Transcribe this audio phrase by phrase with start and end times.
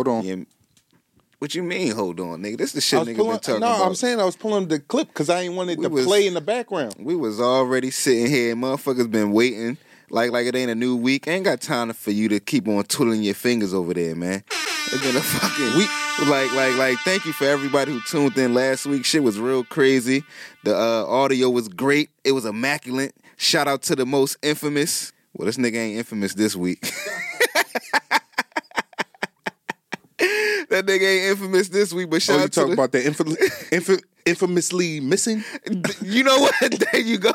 [0.00, 0.24] Hold on.
[0.24, 0.44] Yeah.
[1.40, 1.92] What you mean?
[1.92, 2.56] Hold on, nigga.
[2.56, 3.78] This the shit nigga pulling, been talking no, about.
[3.80, 6.06] No, I'm saying I was pulling the clip because I ain't wanted We to was-
[6.06, 6.94] play in the background.
[6.98, 8.56] we was already sitting here.
[8.56, 9.76] Motherfuckers been waiting.
[10.08, 11.28] Like like it ain't a new week.
[11.28, 14.42] Ain't got time for you to keep on twiddling your fingers over there, man.
[14.86, 15.90] It's been a fucking week.
[16.30, 16.98] Like like like.
[17.00, 19.04] Thank you for everybody who tuned in last week.
[19.04, 20.24] Shit was real crazy.
[20.64, 22.08] The uh, audio was great.
[22.24, 23.14] It was immaculate.
[23.36, 25.12] Shout out to the most infamous.
[25.34, 26.90] Well, this nigga ain't infamous this week.
[30.70, 32.10] that nigga ain't infamous this week.
[32.10, 35.44] But shout Oh, you out to talk the, about inf- infamously missing?
[36.02, 36.54] You know what?
[36.92, 37.32] there you go.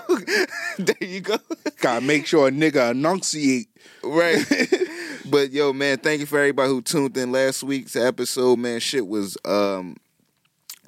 [0.79, 1.37] there you go.
[1.79, 3.67] Gotta make sure a nigga enunciate.
[4.03, 4.43] Right.
[5.29, 8.57] but yo, man, thank you for everybody who tuned in last week's episode.
[8.59, 9.95] Man, shit was um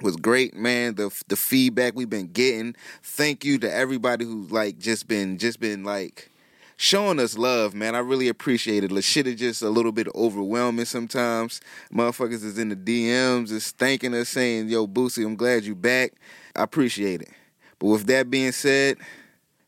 [0.02, 0.95] was great, man.
[0.95, 2.75] The the feedback we've been getting.
[3.03, 6.30] Thank you to everybody who's like just been just been like
[6.77, 7.95] showing us love, man.
[7.95, 8.94] I really appreciate it.
[8.94, 11.59] The shit is just a little bit overwhelming sometimes.
[11.94, 16.14] Motherfuckers is in the DMs, is thanking us, saying, "Yo, Boosie, I'm glad you back."
[16.55, 17.30] I appreciate it.
[17.80, 18.98] But with that being said,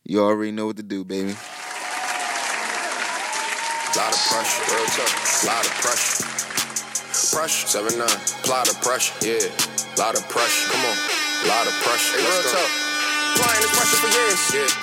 [0.03, 1.35] you already know what to do, baby.
[3.95, 5.45] Lot of pressure, real tough.
[5.45, 6.23] Lot of pressure.
[7.35, 8.07] Pressure, 7 9.
[8.47, 9.49] Lot of pressure, yeah.
[9.97, 10.97] Lot of pressure, come on.
[11.47, 12.17] Lot of pressure.
[12.17, 12.88] Hey, real tough.
[13.35, 14.39] Applying this pressure for years.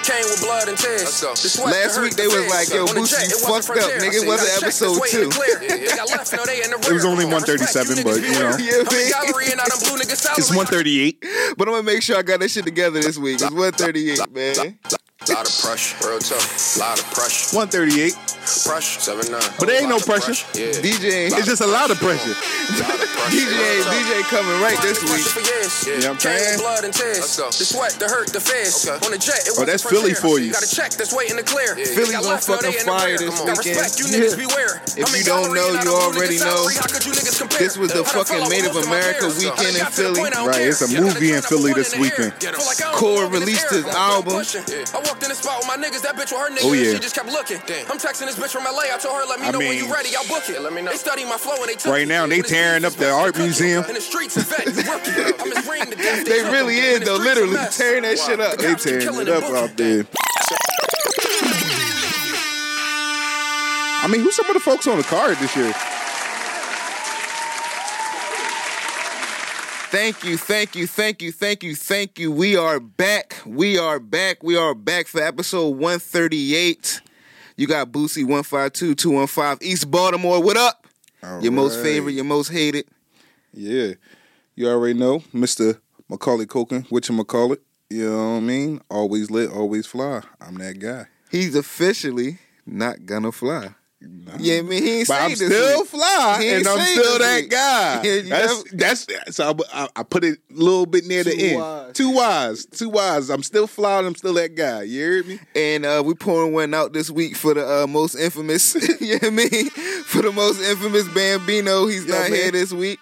[0.07, 1.03] Came with blood and tears.
[1.05, 1.31] Let's go.
[1.35, 2.55] The sweat, Last week they the was fears.
[2.55, 4.23] like, yo, On the Boosie, you fucked up, nigga.
[4.23, 5.37] It wasn't said, episode check this way in the two.
[5.37, 5.57] clear.
[5.87, 8.57] They got left, no, they in the It was only 137, but, you know.
[8.57, 8.61] beware.
[8.61, 9.11] Yeah, I'm in man.
[9.11, 11.25] gallery and I done blue niggas It's 138.
[11.57, 13.41] But I'm gonna make sure I got that shit together this week.
[13.43, 14.79] It's 138, man.
[15.25, 16.77] Lot of pressure, real tough.
[16.77, 17.57] Lot of pressure.
[17.57, 18.13] 138.
[18.69, 19.41] Pressure, 7 9.
[19.59, 20.37] But there ain't no pressure.
[20.55, 20.71] Yeah.
[20.79, 22.31] DJ ain't, It's just a lot of pressure.
[22.31, 23.35] Lot of pressure.
[23.35, 23.89] DJ ain't.
[23.91, 25.25] DJ coming right this week.
[25.27, 25.73] For years.
[25.89, 26.61] You know what I'm Came saying?
[26.63, 27.19] blood and tears.
[27.27, 27.49] Let's go.
[27.49, 28.87] The sweat, the hurt, the fears.
[28.87, 29.03] Okay.
[29.03, 30.53] On the jet, it Oh, wasn't that's Philly for you.
[30.53, 31.75] Got a check that's waiting to clear.
[31.75, 33.83] Philly Got gonna left, fucking in the fire this Got weekend.
[33.83, 34.79] respect, you niggas beware.
[34.95, 36.69] If you don't know, you already know.
[36.71, 36.77] salary.
[36.79, 37.59] How could you niggas compare?
[37.59, 40.21] This was the fucking fell Made of America weekend in I got to the Philly.
[40.23, 42.31] point I don't Right, it's a movie in Philly this one in the air.
[42.31, 42.55] weekend.
[42.55, 44.39] Feel like Core belong in this released his album.
[45.07, 45.15] Pushing.
[45.15, 46.03] Walked in the spot with my niggas.
[46.03, 46.69] That bitch with her niggas.
[46.69, 46.93] Oh, yeah.
[46.93, 47.59] She just kept looking.
[47.87, 48.91] I'm texting this bitch from LA.
[48.93, 50.11] I told her, let me I know when mean, you ready.
[50.17, 50.61] I'll book it.
[50.61, 50.91] Let me know.
[50.91, 53.37] They study my flow and they took Right now, they When tearing up the art
[53.37, 53.85] museum.
[53.85, 55.15] In the streets, a vet, you rookie.
[55.39, 56.27] I'm as green to death.
[56.27, 57.77] They really is though, literally mess.
[57.77, 58.59] tearing that shit up.
[58.59, 59.57] They cops tearing it up booking.
[59.57, 60.07] out there.
[64.03, 65.75] I mean, who's some of the folks on the card this year?
[69.97, 72.31] Thank you, thank you, thank you, thank you, thank you.
[72.31, 73.41] We are back.
[73.47, 74.43] We are back.
[74.43, 77.01] We are back for episode 138.
[77.57, 80.43] You got Boosie 152 215 East Baltimore.
[80.43, 80.87] What up?
[81.41, 82.87] your most favorite, your most hated.
[83.55, 83.95] Yeah.
[84.55, 85.81] You already know, Mr.
[86.11, 87.63] Macaulay Culkin, which you call it.
[87.89, 88.83] You know what I mean?
[88.91, 90.21] Always lit, always fly.
[90.43, 91.07] I'm that guy.
[91.31, 93.71] He's officially not gonna fly.
[94.39, 95.89] Yeah, I mean he ain't But I'm still week.
[95.89, 97.51] fly, He ain't and I'm still that week.
[97.51, 98.21] guy.
[98.77, 101.59] That's that's so I, I- I put it a little bit near the end.
[101.61, 101.93] wise.
[101.95, 103.31] Too wise, too wise.
[103.31, 104.83] I'm still fly, and I'm still that guy.
[104.83, 105.41] You hear me?
[105.55, 108.75] And uh, we pouring one out this week for the uh, most infamous.
[109.01, 109.71] you know what I mean?
[110.05, 111.87] For the most infamous Bambino.
[111.87, 112.33] He's Yo, not man.
[112.39, 112.99] here this week.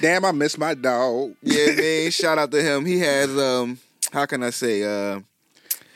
[0.00, 1.34] Damn, I miss my dog.
[1.42, 2.10] Yeah, man.
[2.10, 2.84] Shout out to him.
[2.84, 3.78] He has um
[4.12, 5.20] how can I say uh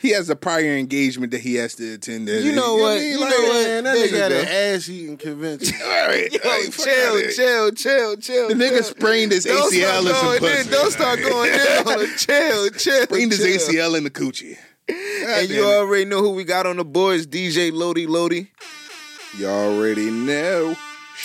[0.00, 2.27] He has a prior engagement that he has to attend.
[2.28, 3.00] that- You know what?
[3.03, 3.53] You Like, know what?
[3.66, 5.77] Man, that There nigga had an ass eating convention.
[5.83, 8.49] All right, Yo, like, chill, chill, chill, chill.
[8.49, 8.83] The nigga chill.
[8.84, 10.60] sprained his Don't ACL in some pussy.
[10.66, 10.71] in.
[10.72, 12.16] Don't start going in on it.
[12.16, 13.03] Chill, chill.
[13.03, 13.41] Sprained his.
[13.69, 14.56] ACL in the coochie.
[14.89, 18.49] And you already know who we got on the boards, DJ Lodi Lodi.
[19.39, 20.75] Y'all already know.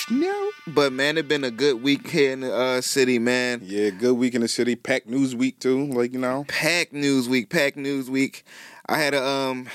[0.09, 0.51] No.
[0.67, 3.61] But man, it been a good week here in the uh, city, man.
[3.63, 4.75] Yeah, good week in the city.
[4.75, 5.85] Packed news week too.
[5.87, 6.45] Like you know.
[6.47, 8.45] Pack news week, pack news week.
[8.87, 9.67] I had a um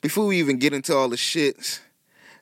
[0.00, 1.80] before we even get into all the shits,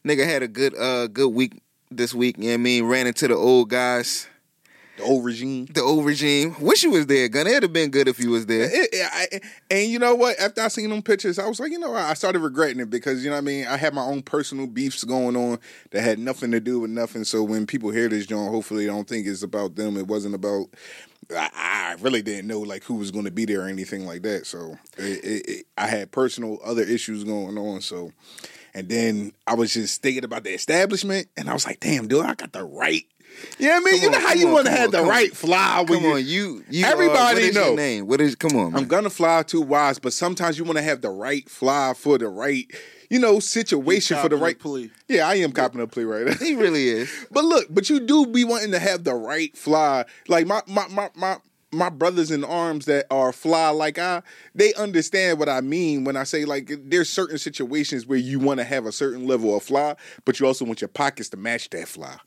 [0.04, 1.60] nigga had a good uh good week
[1.90, 2.84] this week, you know what I mean?
[2.84, 4.28] Ran into the old guys,
[4.96, 5.66] The old regime.
[5.66, 6.56] the old regime.
[6.58, 7.50] Wish you was there, Gunna.
[7.50, 8.62] It'd have been good if you was there.
[8.64, 9.40] It- it- I-
[9.70, 10.38] and you know what?
[10.38, 12.00] After I seen them pictures, I was like, you know, what?
[12.02, 13.66] I started regretting it because you know what I mean.
[13.66, 15.58] I had my own personal beefs going on
[15.90, 17.24] that had nothing to do with nothing.
[17.24, 19.96] So when people hear this, John, hopefully they don't think it's about them.
[19.98, 20.66] It wasn't about.
[21.30, 24.22] I, I really didn't know like who was going to be there or anything like
[24.22, 24.46] that.
[24.46, 27.80] So it, I had personal other issues going on.
[27.82, 28.12] So.
[28.72, 32.26] And then I was just thinking about the establishment, and I was like, "Damn, dude,
[32.26, 33.06] I got the right."
[33.58, 33.94] You know what I mean?
[33.94, 35.34] Come you know on, how you want to have the right on.
[35.34, 37.66] fly when Come you, on, you you Everybody uh, what is know.
[37.68, 38.06] your name?
[38.06, 38.82] What is come on, man.
[38.82, 42.18] I'm gonna fly too wise, but sometimes you want to have the right fly for
[42.18, 42.66] the right,
[43.10, 44.90] you know, situation for the right plea.
[45.08, 46.34] Yeah, I am copping a plea right now.
[46.34, 47.10] he really is.
[47.30, 50.04] but look, but you do be wanting to have the right fly.
[50.28, 51.36] Like my my my my
[51.72, 54.22] my brothers in arms that are fly like I,
[54.54, 58.60] they understand what I mean when I say like there's certain situations where you want
[58.60, 61.68] to have a certain level of fly, but you also want your pockets to match
[61.70, 62.16] that fly.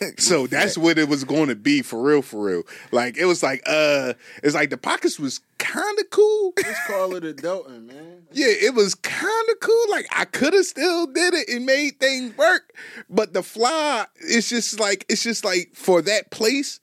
[0.18, 2.62] So that's what it was going to be for real, for real.
[2.92, 6.52] Like it was like, uh, it's like the pockets was kind of cool.
[6.58, 8.12] Just call it a adulting, man.
[8.32, 9.84] Yeah, it was kind of cool.
[9.90, 12.74] Like I could have still did it and made things work,
[13.08, 16.80] but the fly, it's just like it's just like for that place,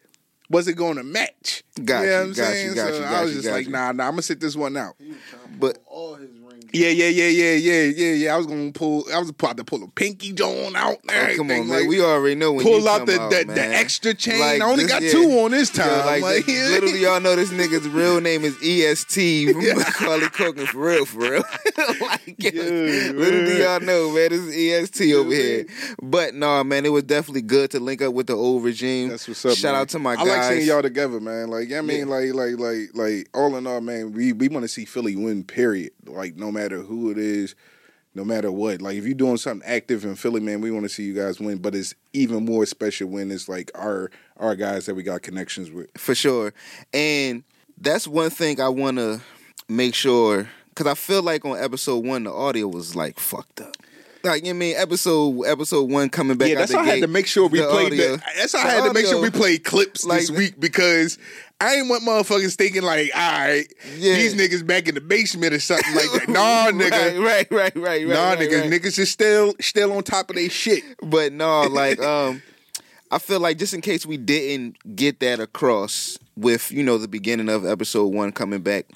[0.50, 1.64] was it going to match?
[1.84, 2.70] Got know you, what I'm got saying?
[2.70, 4.56] you, got so you, I was you, just like, nah, nah, I'm gonna sit this
[4.56, 4.96] one out.
[5.60, 6.30] But- all his.
[6.72, 8.34] Yeah, yeah, yeah, yeah, yeah, yeah, yeah.
[8.34, 9.06] I was gonna pull.
[9.14, 10.98] I was about to pull a pinky joint out.
[11.10, 11.70] Oh, come on, man.
[11.70, 14.40] like, we already know when pull you out the out, the, the extra chain.
[14.40, 15.12] Like, I only this- got yeah.
[15.12, 16.06] two on this time.
[16.06, 20.68] like, like, this- literally, y'all know this nigga's real name is EST from Macaulay Culkin
[20.68, 21.44] for real, for real.
[22.02, 23.62] like, Yeah, literally, man.
[23.62, 24.30] y'all know, man.
[24.30, 25.66] This is EST over here.
[26.02, 29.10] But no, man, it was definitely good to link up with the old regime.
[29.10, 29.56] That's what's up.
[29.58, 29.82] Shout man.
[29.82, 30.28] out to my I guys.
[30.28, 31.50] like seeing y'all together, man.
[31.50, 34.68] Like, I mean, like, like, like, like, all in all, man, we we want to
[34.68, 35.44] see Philly win.
[35.44, 35.92] Period.
[36.08, 37.56] Like, no matter who it is,
[38.16, 38.82] no matter what.
[38.82, 41.40] Like, if you're doing something active in Philly, man, we want to see you guys
[41.40, 41.58] win.
[41.58, 45.72] But it's even more special when it's like our our guys that we got connections
[45.72, 45.90] with.
[45.98, 46.54] for sure.
[46.94, 47.44] And
[47.80, 49.22] that's one thing I want to
[49.70, 53.76] make sure because I feel like on episode one the audio was like fucked up.
[54.24, 56.50] Like you know I mean, episode episode one coming back.
[56.50, 57.88] yeah, that's why I had to make sure we played.
[57.94, 60.32] audio- The, that's why I the had to make sure we played clips like- this
[60.32, 61.18] week because
[61.64, 63.66] I ain't want motherfuckers thinking like, all right,
[63.98, 64.16] Yeah.
[64.16, 66.28] these niggas back in the basement or something like that.
[66.30, 67.24] Nah, nigga.
[67.24, 68.70] Right, right, right, right, nah, right, nigga, right.
[68.72, 70.84] niggas is still still on top of their shit.
[71.02, 72.42] But no, like um
[73.12, 77.08] I feel like just in case we didn't get that across with, you know, the
[77.08, 78.88] beginning of episode one coming back,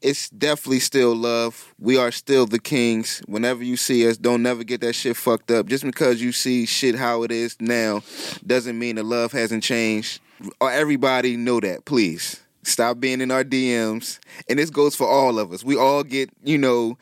[0.00, 1.74] it's definitely still love.
[1.80, 3.22] We are still the kings.
[3.26, 5.66] Whenever you see us, don't never get that shit fucked up.
[5.66, 8.02] Just because you see shit how it is now
[8.46, 10.20] doesn't mean the love hasn't changed.
[10.60, 12.42] Or everybody know that, please.
[12.62, 14.18] Stop being in our DMs.
[14.48, 15.62] And this goes for all of us.
[15.62, 16.98] We all get, you know,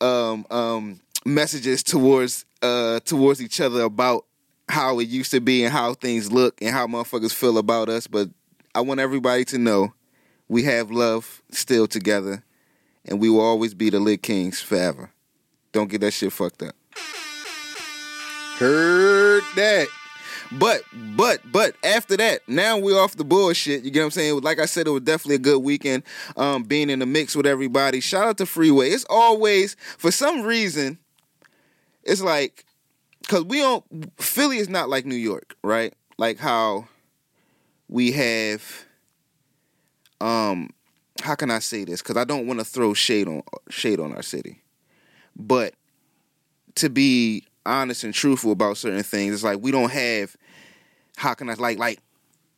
[0.00, 4.24] um, um, messages towards uh, towards each other about
[4.68, 8.06] how it used to be and how things look and how motherfuckers feel about us.
[8.06, 8.28] But
[8.74, 9.94] I want everybody to know
[10.48, 12.44] we have love still together,
[13.04, 15.10] and we will always be the Lit Kings forever.
[15.72, 16.74] Don't get that shit fucked up.
[18.58, 19.88] Heard that.
[20.52, 20.82] But
[21.16, 23.84] but but after that, now we're off the bullshit.
[23.84, 24.40] You get what I'm saying?
[24.40, 26.04] Like I said, it was definitely a good weekend.
[26.36, 28.00] Um, being in the mix with everybody.
[28.00, 28.90] Shout out to Freeway.
[28.90, 30.98] It's always for some reason,
[32.02, 32.64] it's like
[33.20, 33.84] because we don't.
[34.20, 35.92] Philly is not like New York, right?
[36.16, 36.88] Like how
[37.88, 38.84] we have.
[40.20, 40.70] Um,
[41.22, 42.00] how can I say this?
[42.00, 44.62] Because I don't want to throw shade on shade on our city,
[45.36, 45.74] but
[46.76, 49.34] to be honest and truthful about certain things.
[49.34, 50.36] It's like we don't have
[51.16, 52.00] how can I like like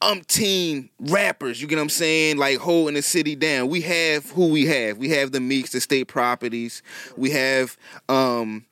[0.03, 2.39] umpteen rappers, you get what I'm saying?
[2.39, 3.69] Like holding the city down.
[3.69, 4.97] We have who we have.
[4.97, 6.83] We have the Meeks, the state properties.
[7.17, 7.77] We have
[8.09, 8.65] um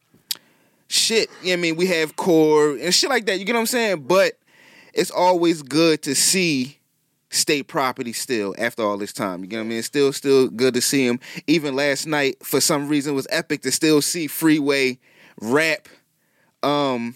[0.88, 1.28] shit.
[1.42, 1.76] You know I mean?
[1.76, 3.38] We have core and shit like that.
[3.38, 4.02] You get what I'm saying?
[4.02, 4.38] But
[4.94, 6.78] it's always good to see
[7.30, 9.42] state property still after all this time.
[9.42, 9.78] You get what I mean?
[9.78, 11.20] It's still still good to see him.
[11.46, 14.98] Even last night, for some reason, was epic to still see Freeway
[15.40, 15.88] rap.
[16.62, 17.14] Um,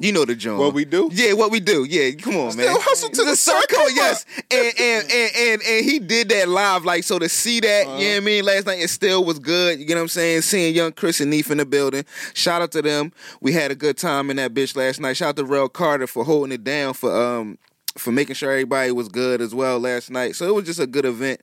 [0.00, 0.60] you know the joint.
[0.60, 1.10] What we do?
[1.12, 1.82] Yeah, what we do.
[1.82, 2.68] Yeah, come on, man.
[2.78, 3.90] Hustle to the circle.
[3.90, 4.24] yes.
[4.48, 7.96] And and, and and and he did that live, like so to see that, Uh-huh.
[7.96, 8.44] you know what I mean?
[8.44, 9.80] Last night it still was good.
[9.80, 10.42] You get what I'm saying?
[10.42, 12.04] Seeing young Chris and Neef in the building.
[12.34, 13.12] Shout out to them.
[13.40, 15.16] We had a good time in that bitch last night.
[15.16, 17.58] Shout out to Rel Carter for holding it down for um
[17.96, 20.36] for making sure everybody was good as well last night.
[20.36, 21.40] So it was just a good event.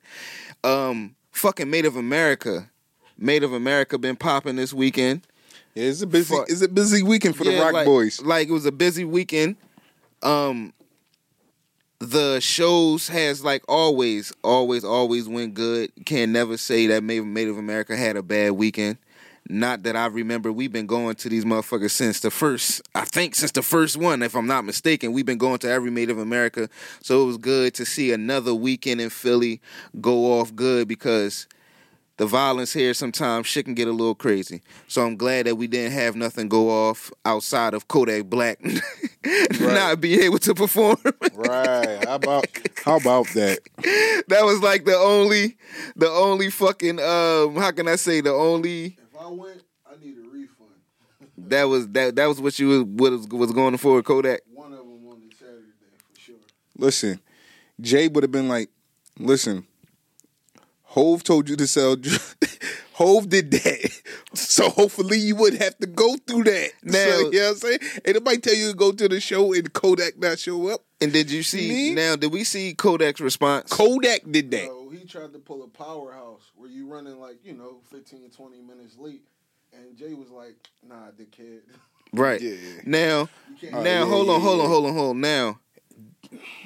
[0.64, 2.70] Um fucking Made of America.
[3.18, 5.26] Made of America been popping this weekend.
[5.76, 6.34] Yeah, it's a busy.
[6.34, 6.48] Fuck.
[6.48, 8.22] It's a busy weekend for the Rock like, Boys.
[8.22, 9.56] Like it was a busy weekend.
[10.22, 10.72] Um
[11.98, 15.92] the shows has like always, always, always went good.
[16.06, 18.96] Can never say that Made Made of America had a bad weekend.
[19.48, 20.50] Not that I remember.
[20.50, 22.80] We've been going to these motherfuckers since the first.
[22.94, 25.12] I think since the first one, if I'm not mistaken.
[25.12, 26.70] We've been going to every Made of America,
[27.02, 29.60] so it was good to see another weekend in Philly
[30.00, 31.46] go off good because
[32.16, 34.62] the violence here sometimes shit can get a little crazy.
[34.88, 38.58] So I'm glad that we didn't have nothing go off outside of Kodak Black
[39.60, 40.96] not be able to perform.
[41.34, 42.04] right.
[42.04, 42.46] How about
[42.84, 43.58] how about that?
[44.28, 45.56] that was like the only
[45.94, 50.16] the only fucking um how can I say the only If I went, I need
[50.16, 50.70] a refund.
[51.50, 54.40] that was that that was what you was what was, was going for Kodak.
[54.52, 55.72] One of them on the Saturday
[56.14, 56.36] for sure.
[56.78, 57.20] Listen,
[57.80, 58.70] Jay would have been like,
[59.18, 59.66] listen,
[60.96, 61.96] Hove told you to sell.
[62.94, 63.90] Hove did that,
[64.32, 66.70] so hopefully you wouldn't have to go through that.
[66.82, 67.78] Now- so, you know what I'm saying?
[68.06, 70.80] Ain't nobody tell you to go to the show and Kodak not show up.
[71.02, 71.94] And did you see Me?
[71.94, 72.16] now?
[72.16, 73.70] Did we see Kodak's response?
[73.70, 74.64] Kodak did that.
[74.68, 78.62] So he tried to pull a powerhouse where you running like, you know, 15, 20
[78.62, 79.20] minutes late.
[79.74, 80.56] And Jay was like,
[80.88, 81.60] nah, dickhead.
[82.14, 82.40] Right.
[82.40, 82.54] Yeah.
[82.86, 83.28] Now,
[83.60, 85.20] can't- oh, now, Oh, yeah, hold on, yeah, hold on, hold on, hold on.
[85.20, 85.58] Now,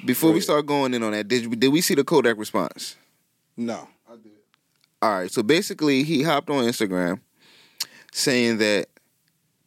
[0.05, 2.95] before we start going in on that, did did we see the Kodak response?
[3.57, 3.89] No.
[5.01, 5.31] All right.
[5.31, 7.21] So basically, he hopped on Instagram
[8.11, 8.87] saying that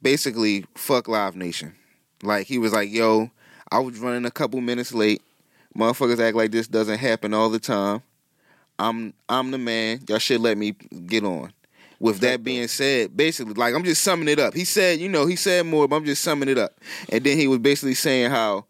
[0.01, 1.75] basically fuck Live Nation.
[2.23, 3.31] Like he was like, "Yo,
[3.71, 5.23] I was running a couple minutes late.
[5.77, 8.03] Motherfuckers act like this doesn't happen all the time.
[8.79, 10.01] I'm I'm the man.
[10.09, 11.53] Y'all should let me get on."
[12.01, 14.53] With that being said, basically, like I'm just summing it up.
[14.53, 16.73] He said, you know, he said more, but I'm just summing it up.
[17.09, 18.67] And then he was basically saying how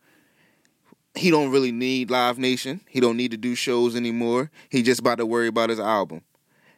[1.17, 2.81] he don't really need Live Nation.
[2.89, 4.51] He don't need to do shows anymore.
[4.69, 6.23] He just about to worry about his album.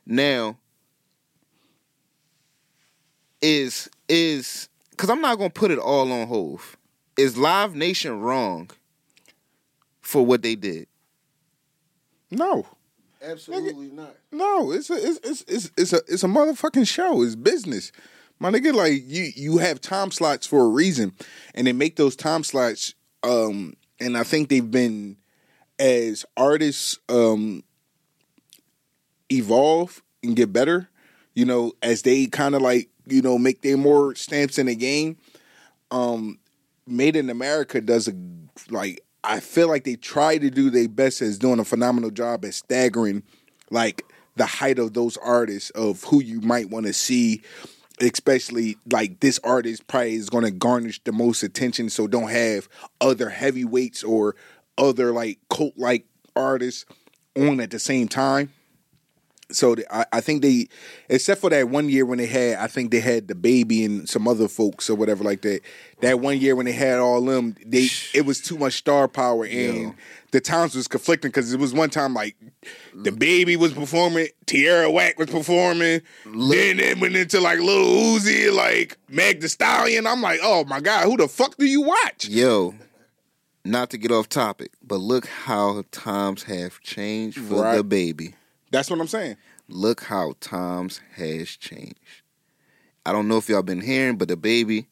[0.06, 0.56] Now,
[3.42, 6.76] is is because I'm not gonna put it all on Hove.
[7.16, 8.70] Is Live Nation wrong
[10.00, 10.86] for what they did?
[12.30, 12.66] No.
[13.22, 14.14] Absolutely not.
[14.30, 17.22] No, it's a it's it's it's it's a it's a motherfucking show.
[17.22, 17.90] It's business.
[18.38, 21.12] My nigga, like you you have time slots for a reason.
[21.54, 25.16] And they make those time slots um and I think they've been
[25.78, 27.64] as artists um
[29.30, 30.88] evolve and get better,
[31.34, 34.76] you know, as they kind of like, you know, make their more stamps in the
[34.76, 35.16] game.
[35.90, 36.38] Um
[36.88, 38.14] Made in America does a
[38.70, 42.44] like I feel like they try to do their best as doing a phenomenal job
[42.44, 43.24] at staggering
[43.70, 44.04] like
[44.36, 47.42] the height of those artists of who you might want to see
[48.00, 52.68] especially like this artist probably is going to garnish the most attention so don't have
[53.00, 54.36] other heavyweights or
[54.78, 56.06] other like cult like
[56.36, 56.84] artists
[57.36, 58.52] on at the same time
[59.50, 60.68] so the- I, I think they,
[61.08, 64.08] except for that one year when they had, I think they had the baby and
[64.08, 65.60] some other folks or whatever like that.
[66.00, 69.44] That one year when they had all them, they it was too much star power
[69.46, 69.94] and
[70.32, 72.36] the times was conflicting because it was one time like
[72.94, 78.52] the baby was performing, Tierra Whack was performing, then it went into like Lil Uzi,
[78.54, 80.06] like Meg The Stallion.
[80.06, 82.28] I'm like, oh my god, who the fuck do you watch?
[82.28, 82.74] Yo,
[83.64, 87.76] not to get off topic, but look how times have changed for Right.
[87.76, 88.34] the baby.
[88.76, 89.38] That's what I'm saying.
[89.68, 92.20] Look how times has changed.
[93.06, 94.86] I don't know if y'all been hearing, but the baby,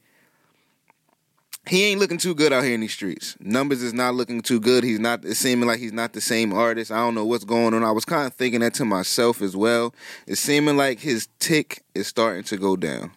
[1.68, 3.36] he ain't looking too good out here in these streets.
[3.40, 4.84] Numbers is not looking too good.
[4.84, 5.22] He's not.
[5.26, 6.90] It's seeming like he's not the same artist.
[6.90, 7.84] I don't know what's going on.
[7.84, 9.94] I was kind of thinking that to myself as well.
[10.26, 13.10] It's seeming like his tick is starting to go down.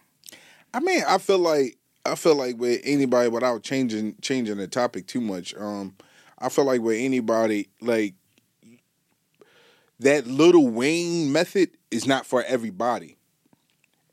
[0.73, 5.07] I mean, I feel like I feel like with anybody without changing changing the topic
[5.07, 5.55] too much.
[5.55, 5.95] Um,
[6.37, 8.15] I feel like with anybody like
[9.99, 13.17] that little Wayne method is not for everybody,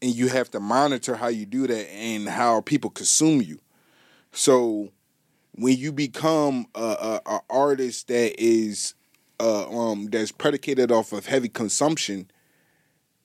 [0.01, 3.61] and you have to monitor how you do that and how people consume you.
[4.33, 4.91] So
[5.53, 8.95] when you become a, a, a artist that is
[9.41, 12.31] uh, um that's predicated off of heavy consumption,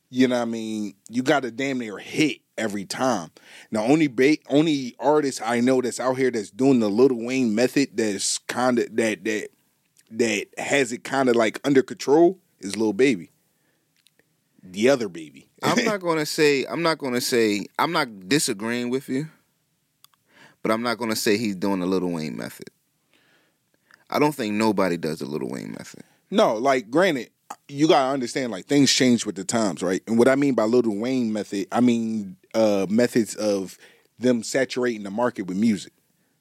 [0.10, 3.32] you know what I mean, you got to damn near hit every time.
[3.72, 7.56] Now, only ba- only artist I know that's out here that's doing the Little Wayne
[7.56, 9.50] method that's kind of that that
[10.12, 13.32] that has it kind of like under control is little Baby.
[14.64, 15.48] The other baby.
[15.64, 19.28] I'm not gonna say I'm not gonna say I'm not disagreeing with you,
[20.62, 22.70] but I'm not gonna say he's doing the Little Wayne method.
[24.10, 26.04] I don't think nobody does the Little Wayne method.
[26.32, 27.30] No, like granted,
[27.68, 30.02] you gotta understand like things change with the times, right?
[30.08, 33.78] And what I mean by Little Wayne method, I mean uh methods of
[34.18, 35.94] them saturating the market with music.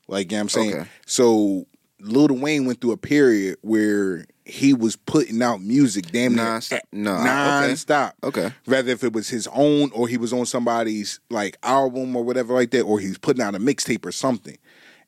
[0.09, 0.75] Like you know what I'm saying?
[0.75, 0.89] Okay.
[1.07, 1.67] So
[2.01, 6.81] Little Wayne went through a period where he was putting out music damn near Non-stop-
[6.91, 7.25] no, okay.
[7.25, 8.15] non-stop.
[8.25, 8.51] Okay.
[8.65, 12.55] Whether if it was his own or he was on somebody's like album or whatever
[12.55, 14.57] like that, or he's putting out a mixtape or something.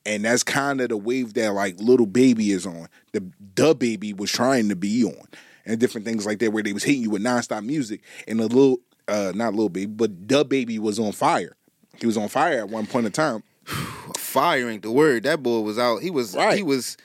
[0.07, 2.89] And that's kind of the wave that like little baby is on.
[3.13, 5.27] The the baby was trying to be on.
[5.67, 8.03] And different things like that where they was hitting you with non-stop music.
[8.29, 11.57] And the little uh not little baby, but the baby was on fire.
[11.99, 13.43] He was on fire at one point in time.
[14.17, 15.25] Fire ain't the word.
[15.25, 16.03] That boy was out.
[16.03, 16.57] He was Right.
[16.57, 16.97] he was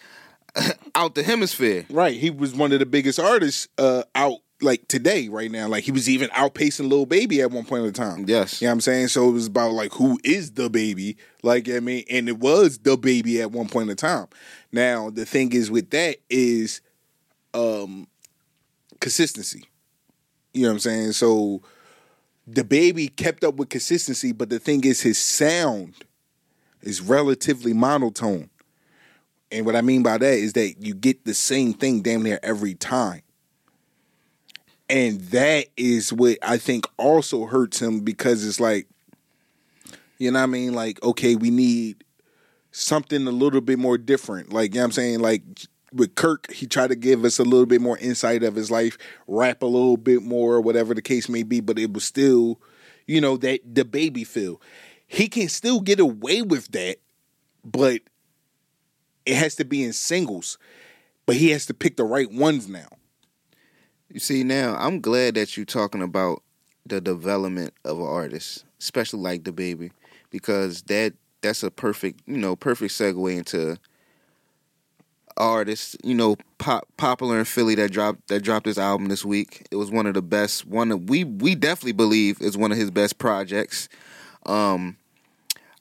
[0.95, 1.85] out the hemisphere.
[1.89, 2.15] Right.
[2.15, 5.67] He was one of the biggest artists uh out like today, right now.
[5.67, 8.25] Like he was even outpacing Lil Baby at one point in time.
[8.27, 8.61] Yes.
[8.61, 9.07] You know what I'm saying?
[9.09, 11.17] So it was about like who is the baby?
[11.43, 14.27] Like I mean, and it was the baby at one point in time.
[14.71, 16.81] Now the thing is with that is
[17.53, 18.07] um
[18.99, 19.65] consistency.
[20.53, 21.11] You know what I'm saying?
[21.13, 21.61] So
[22.47, 25.95] the baby kept up with consistency, but the thing is his sound
[26.81, 28.49] is relatively monotone.
[29.55, 32.39] And what I mean by that is that you get the same thing damn near
[32.43, 33.21] every time.
[34.89, 38.87] And that is what I think also hurts him because it's like,
[40.17, 40.73] you know what I mean?
[40.73, 42.03] Like, okay, we need
[42.71, 44.51] something a little bit more different.
[44.51, 45.19] Like, you know what I'm saying?
[45.21, 45.43] Like
[45.93, 48.97] with Kirk, he tried to give us a little bit more insight of his life,
[49.25, 52.59] rap a little bit more, whatever the case may be, but it was still,
[53.07, 54.61] you know, that the baby feel.
[55.07, 56.97] he can still get away with that,
[57.63, 58.01] but
[59.25, 60.57] it has to be in singles.
[61.25, 62.87] But he has to pick the right ones now.
[64.11, 66.43] You see now, I'm glad that you're talking about
[66.85, 69.91] the development of an artist, especially like the baby,
[70.29, 73.77] because that that's a perfect you know perfect segue into
[75.37, 79.67] artist you know pop, popular in Philly that dropped that dropped his album this week.
[79.71, 80.65] It was one of the best.
[80.65, 83.89] One of, we we definitely believe is one of his best projects.
[84.45, 84.97] Um,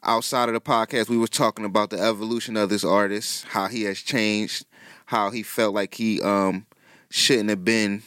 [0.05, 3.83] outside of the podcast, we were talking about the evolution of this artist, how he
[3.85, 4.65] has changed,
[5.07, 6.67] how he felt like he um
[7.11, 8.03] shouldn't have been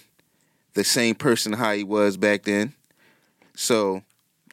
[0.74, 2.74] the same person how he was back then.
[3.56, 4.04] So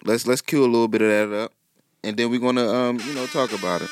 [0.04, 1.52] let's let's cue a little bit of that up,
[2.02, 3.90] and then we're gonna um you know talk about it.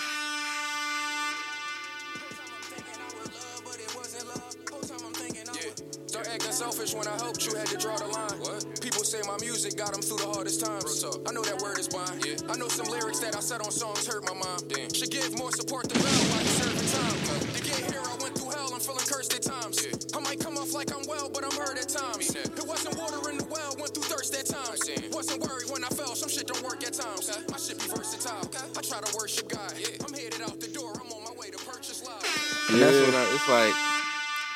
[9.62, 11.06] Music got them through the hardest times.
[11.22, 12.18] I know that word is mine.
[12.26, 12.50] Yeah.
[12.50, 14.58] I know some lyrics that I said on songs hurt my mom.
[14.66, 14.90] Damn.
[14.90, 17.14] Should give more support to Bell while he's serving time.
[17.46, 19.78] To get here, I went through hell, I'm feeling cursed at times.
[20.10, 22.34] I might come off like I'm well, but I'm hurt at times.
[22.34, 24.82] It wasn't water in the well, went through thirst at times.
[25.14, 27.30] Wasn't worried when I fell, some shit don't work at times.
[27.46, 28.42] My shit be versatile.
[28.74, 29.70] I try to worship God.
[30.02, 32.26] I'm headed out the door, I'm on my way to purchase life.
[32.66, 33.76] And that's what I, it's like.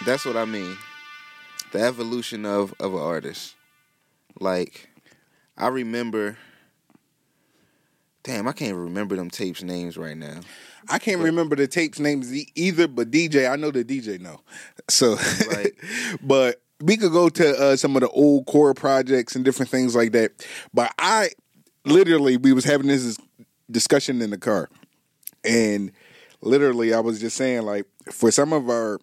[0.02, 0.74] That's what I mean.
[1.70, 3.54] The evolution of of an artist.
[4.38, 4.90] Like,
[5.56, 6.36] I remember.
[8.22, 10.40] Damn, I can't remember them tapes names right now.
[10.88, 14.40] I can't remember the tapes names either, but DJ, I know the DJ know.
[14.88, 15.16] So,
[15.48, 15.72] Right.
[16.22, 19.94] but we could go to uh, some of the old core projects and different things
[19.94, 20.44] like that.
[20.74, 21.30] But I
[21.84, 23.18] literally, we was having this
[23.70, 24.68] discussion in the car,
[25.44, 25.92] and
[26.40, 28.98] literally, I was just saying like for some of our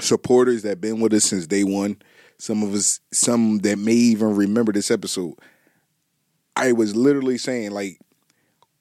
[0.00, 2.00] supporters that been with us since day one,
[2.38, 5.34] some of us, some that may even remember this episode.
[6.56, 8.00] I was literally saying like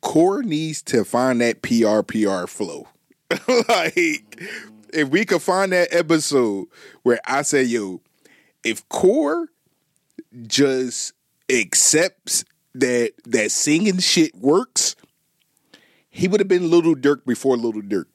[0.02, 2.88] Core needs to find that PR PR flow.
[3.70, 4.42] like
[4.94, 6.68] if we could find that episode
[7.04, 8.02] where I say, yo,
[8.64, 9.50] if Core
[10.46, 11.14] just
[11.50, 14.96] accepts that that singing shit works,
[16.10, 18.06] he would have been Little Durk before Little Durk.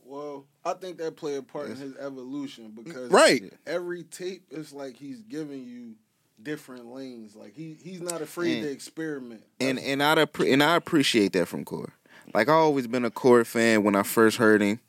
[0.64, 3.52] Well, I think that played a part in his evolution because Right.
[3.66, 5.94] every tape is like he's giving you
[6.42, 7.34] different lanes.
[7.36, 9.42] Like he he's not afraid And- to experiment.
[9.60, 11.92] and and I and I appreciate that from Core.
[12.34, 14.80] Like I always been a Core fan when I first heard him.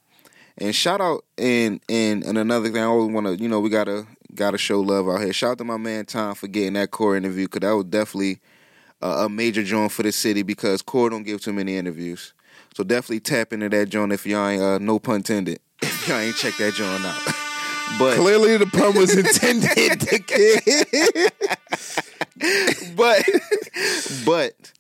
[0.58, 3.70] And shout out and and and another thing I always want to you know we
[3.70, 4.06] gotta
[4.36, 5.34] gotta show love out here.
[5.34, 8.40] Shout out to my man Tom for getting that Core interview because that was definitely
[9.02, 12.34] a, a major joint for the city because Core don't give too many interviews.
[12.76, 16.18] So definitely tap into that joint if y'all ain't uh, no pun intended if y'all
[16.20, 17.22] ain't check that joint out.
[18.00, 21.32] but Clearly the pun was intended to kid.
[22.96, 23.24] but
[24.26, 24.72] but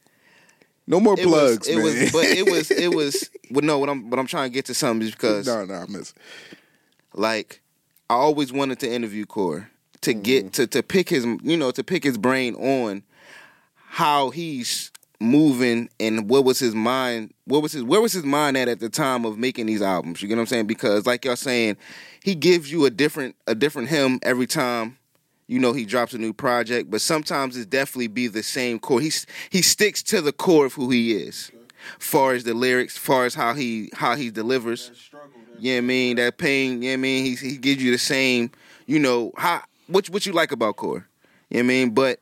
[0.87, 1.83] No more it plugs, was, it man.
[1.85, 4.65] was but it was it was well no what I'm what I'm trying to get
[4.65, 6.13] to something is because no, no, I miss.
[7.13, 7.61] like
[8.09, 9.69] I always wanted to interview Core
[10.01, 10.21] to Mm-hmm.
[10.23, 13.03] get to to pick his you know to pick his brain on
[13.75, 14.91] how he's
[15.23, 18.79] moving and what was his mind what was his where was his mind at at
[18.79, 21.77] the time of making these albums you get what I'm saying because like y'all saying
[22.23, 24.97] he gives you a different a different him every time
[25.47, 28.99] you know he drops a new project but sometimes it's definitely be the same core
[28.99, 31.51] he's he sticks to the core of who he is
[31.99, 35.29] far as the lyrics far as how he how he delivers That struggle.
[35.53, 36.81] That yeah, I mean that pain.
[36.81, 38.51] Yeah, I mean he he gives you the same.
[38.85, 41.07] You know how what what you like about Core.
[41.49, 42.19] You know what I mean, but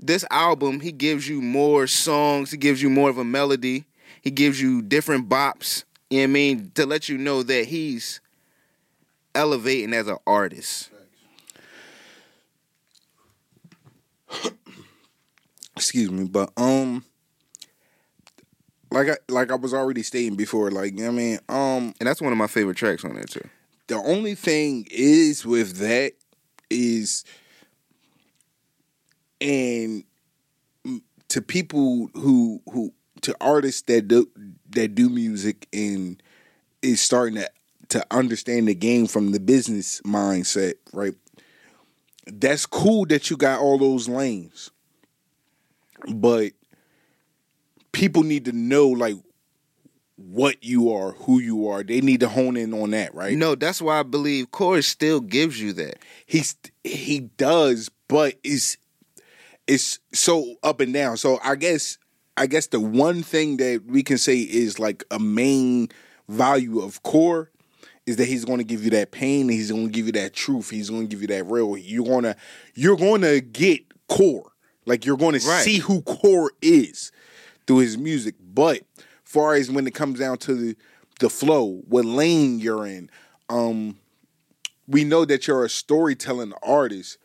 [0.00, 2.50] this album he gives you more songs.
[2.50, 3.84] He gives you more of a melody.
[4.22, 5.84] He gives you different bops.
[6.08, 8.20] You know what I mean to let you know that he's
[9.34, 10.90] elevating as an artist.
[15.76, 17.04] excuse me, but um,
[18.90, 22.06] like I like I was already stating before, like you know I mean, um, And
[22.08, 23.48] that's one of my favorite tracks on there too.
[23.88, 26.12] the only thing is with that
[26.70, 27.24] is,
[29.40, 30.04] and
[31.28, 34.28] to people who who to artists that do
[34.70, 36.22] that do music and
[36.82, 37.50] is starting to
[37.88, 41.14] to understand the game from the business mindset, right?
[42.26, 44.70] That's cool that you got all those lanes.
[46.08, 46.52] But
[47.92, 49.16] people need to know like
[50.16, 51.82] what you are, who you are.
[51.82, 53.36] They need to hone in on that, right?
[53.36, 55.98] No, that's why I believe Core still gives you that.
[56.26, 58.76] He's he does, but it's
[59.70, 61.16] it's so up and down.
[61.16, 61.96] So I guess
[62.36, 65.88] I guess the one thing that we can say is like a main
[66.28, 67.50] value of core
[68.06, 69.42] is that he's going to give you that pain.
[69.42, 70.70] and He's going to give you that truth.
[70.70, 71.76] He's going to give you that real.
[71.76, 72.36] You're gonna
[72.74, 74.50] you're going to get core.
[74.86, 75.62] Like you're going to Right.
[75.64, 77.12] see who core is.
[77.66, 78.34] through his music.
[78.42, 78.80] But
[79.22, 80.76] far as when it comes down to the
[81.20, 83.10] the flow, what lane you're in,
[83.50, 83.98] um,
[84.88, 87.18] we know that you're a storytelling artist.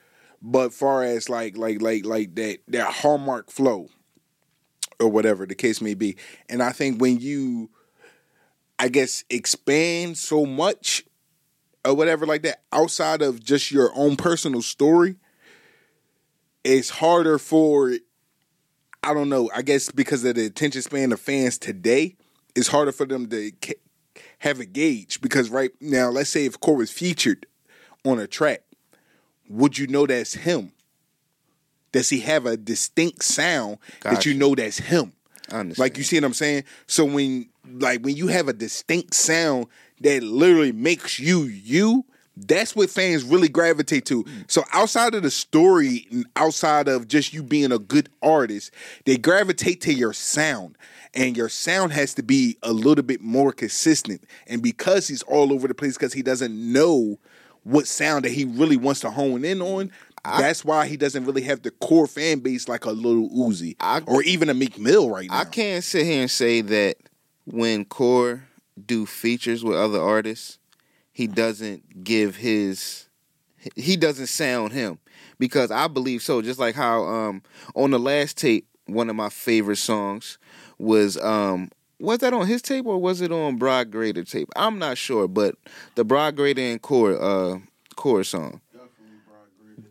[0.48, 3.90] But far as like like like like that that hallmark flow
[5.00, 7.72] or whatever the case may be, and I think when you,
[8.78, 11.04] I guess, expand so much
[11.84, 15.16] or whatever like that outside of just your own personal story,
[16.64, 17.94] it's harder for
[19.02, 19.50] I don't know.
[19.54, 22.18] I guess because of the attention span of fans today,
[22.56, 23.52] it's harder for them to
[24.38, 25.22] have a gauge.
[25.22, 27.48] Because right now, let's say if Core was featured
[28.04, 28.62] on a track,
[29.50, 30.72] would you know that's him?
[31.92, 35.14] Does he have a distinct sound that you know that's him?
[35.78, 36.64] Like you see what I'm saying?
[36.88, 39.68] So when like when you have a distinct sound
[40.02, 42.06] that literally makes you you,
[42.36, 44.24] that's what fans really gravitate to.
[44.24, 44.52] Mm.
[44.52, 48.72] So outside of the story, outside of just you being a good artist,
[49.06, 50.78] they gravitate to your sound.
[51.14, 54.26] And your sound has to be a little bit more consistent.
[54.48, 57.20] And because he's all over the place because he doesn't know
[57.66, 59.92] what sound that he really wants to hone in on,
[60.24, 64.02] that's why he doesn't really have the core fan base like a little Uzi I-
[64.06, 65.40] or even a Meek Mill right now.
[65.40, 66.98] I can't sit here and say that
[67.46, 68.44] when Core
[68.86, 70.58] do features with other artists,
[71.12, 73.08] he doesn't give his
[73.76, 75.00] he doesn't sound him
[75.40, 76.42] because I believe so.
[76.42, 77.42] Just like how um
[77.74, 80.38] on the last tape, one of my favorite songs
[80.78, 84.50] was um was that on his tape or was it on Broad Grader tape?
[84.56, 85.56] I'm not sure, but
[85.96, 87.60] the Broad Grader and Core uh
[87.96, 88.62] Core song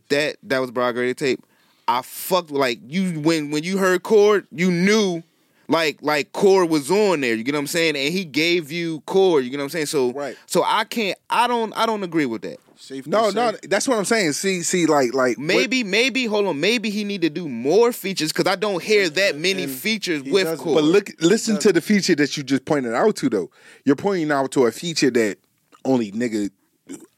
[0.08, 1.44] that that was Broad Grader tape.
[1.86, 5.22] I fucked like you when when you heard Core, you knew
[5.68, 7.34] like like Core was on there.
[7.34, 7.96] You get what I'm saying?
[7.96, 9.40] And he gave you Core.
[9.40, 9.86] You get what I'm saying?
[9.86, 10.36] So Right.
[10.46, 11.18] So I can't.
[11.28, 11.76] I don't.
[11.76, 12.58] I don't agree with that.
[12.76, 13.34] Safe to No, say.
[13.36, 14.32] no, that's what I'm saying.
[14.32, 16.58] See, see, like, like Maybe maybe hold on.
[16.60, 20.22] Maybe he need to do more features because I don't hear that many And features
[20.22, 20.58] with doesn't.
[20.58, 20.74] Core.
[20.76, 23.50] But look, listen to the feature that you just pointed out to though.
[23.84, 25.38] You're pointing out to a feature that
[25.84, 26.50] only nigga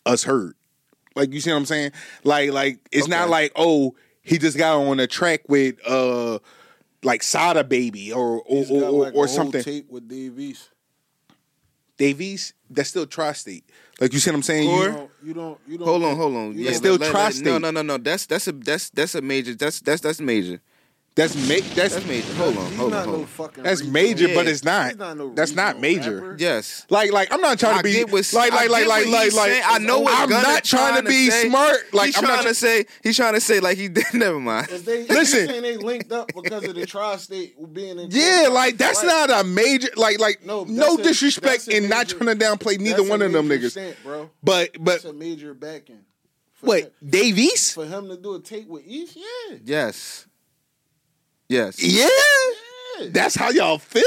[0.04, 0.54] us heard.
[1.14, 1.92] Like you see what I'm saying?
[2.24, 6.38] Like, like it's not like oh he just got on a track with uh
[7.02, 9.62] like Sada Baby or or He's or, got or, like or something.
[9.62, 10.68] tape with Dave East.
[11.96, 13.65] Dave East, that's still tri-state.
[14.00, 14.68] Like you see what I'm saying?
[14.68, 14.84] Core?
[14.84, 16.52] You, You don't, you don't, you don't Hold on, hold on.
[16.52, 17.44] you Yeah, It's still let- let- tri-state.
[17.46, 17.96] No, no, no, no.
[17.98, 19.54] That's that's a that's that's a major.
[19.54, 20.60] That's that's that's major.
[21.16, 22.30] That's ma- that's That's major.
[22.34, 23.26] Hold on, He's hold on, not hold no on.
[23.26, 24.88] fucking that's regional- major, but it's not.
[24.90, 26.16] He's not no that's not major.
[26.16, 26.36] rapper.
[26.38, 26.84] Yes.
[26.90, 29.62] Like, like I'm not trying to be get what, like, like, like, like, like, like.
[29.64, 31.48] I know what I'm not trying to be say.
[31.48, 31.78] smart.
[31.94, 32.48] Like, he's I'm trying not.
[32.48, 32.84] to say.
[33.02, 34.04] He's trying to say like he did.
[34.12, 34.68] Never mind.
[34.70, 35.16] If they, Listen.
[35.16, 38.08] Listen, saying they linked up because of the tri-state being in.
[38.10, 39.28] Yeah, like that's Right.
[39.28, 42.78] not a major like like No, no, disrespect that's a in not trying to downplay
[42.78, 43.94] neither one of them major niggas.
[44.04, 44.28] Bro.
[44.42, 46.00] But but That's a major backing.
[46.52, 47.72] For what him- Dave East?
[47.74, 49.56] for him to do a tape with East, yeah.
[49.64, 50.25] Yes.
[51.48, 51.82] Yes.
[51.82, 52.08] Yeah,
[53.10, 54.02] that's how y'all feel.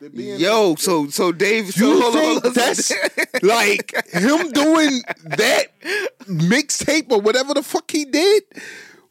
[0.00, 1.70] To be in Yo, so so Dave.
[1.72, 2.52] So You hold on, think on.
[2.54, 2.92] that's
[3.42, 5.66] like him doing that
[6.26, 8.44] mixtape or whatever the fuck he did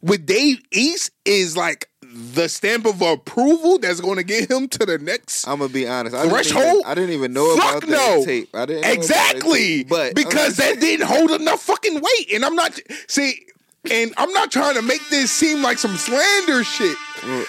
[0.02, 4.80] with Dave East is like the stamp of approval that's going to get him to
[4.84, 6.15] the next I'm gonna be honest.
[6.15, 6.63] I didn't, threshold.
[6.65, 8.19] even, I didn't even know Fuck about no.
[8.19, 8.50] that tape.
[8.56, 9.89] I didn't know about that exactly, tape.
[9.89, 13.45] but because that didn't hold enough fucking weight, and I'm not see,
[13.91, 16.98] and I'm not trying to make this seem like some slander shit.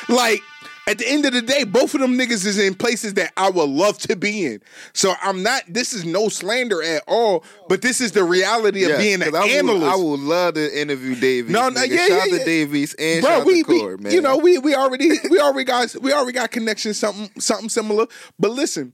[0.08, 0.42] Like
[0.86, 3.48] at the end of the day, both of them niggas is in places that I
[3.50, 4.60] would love to be in.
[4.92, 5.62] So I'm not.
[5.68, 9.34] This is no slander at all, but this is the reality of Yes, being an
[9.34, 9.86] I would, analyst.
[9.86, 11.52] I would love to interview Dave East.
[11.52, 11.90] No, no, nigga.
[11.90, 12.38] yeah, shout yeah, out yeah.
[12.38, 14.12] to Dave East and Bro, shout we, to Core, man.
[14.12, 17.68] you know, we we already we already got we already got connections, something something something
[17.68, 18.06] similar.
[18.38, 18.92] But listen,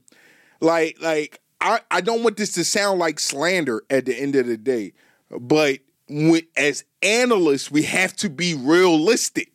[0.59, 4.45] like like I I don't want this to sound like slander at the end of
[4.45, 4.93] the day,
[5.31, 9.51] but when, as analysts, we have to be realistic.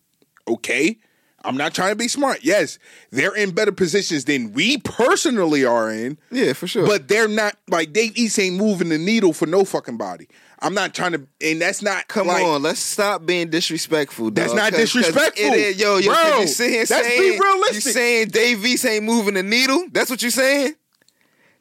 [0.49, 0.99] Okay.
[1.45, 2.41] I'm not trying to be smart.
[2.43, 2.79] Yes,
[3.11, 6.19] they're in better positions than we personally are in.
[6.31, 6.87] yeah, for sure.
[6.87, 10.29] But they're not like Dave East ain't moving the needle for no fucking body.
[10.65, 14.31] I'm not trying to, and that's not Come like, on, let's stop being disrespectful.
[14.31, 15.45] That's not 'cause- 'cause disrespectful.
[15.55, 17.75] It is, yo, yo, 'cause Bro, you sit here let's be saying, realistic.
[17.75, 19.87] You saying Dave East ain't moving the needle?
[19.91, 20.77] That's what you're saying?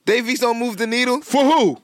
[0.06, 1.22] Dave East don't move the needle?
[1.22, 1.78] For who?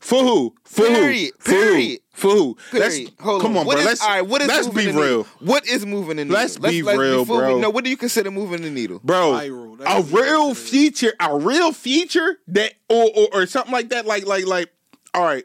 [0.00, 0.54] For who?
[0.64, 1.32] For Period.
[1.38, 1.38] who?
[1.44, 2.00] For Period.
[2.14, 2.18] who?
[2.20, 2.54] For who?
[2.70, 2.90] Period.
[3.06, 3.80] Let's, Hold come on, What bro.
[3.80, 5.26] is- let's all right, what is let's moving be the real, needle?
[5.40, 6.34] What is moving the needle?
[6.40, 7.54] Let's be real, before bro.
[7.56, 9.00] We, no, what do you consider moving the needle?
[9.04, 9.32] bro.
[9.32, 9.78] Viral.
[9.78, 10.70] That's A what you real say.
[10.70, 14.06] feature, a real feature that, or, or or something like that.
[14.06, 14.70] Like like like.
[15.12, 15.44] All right,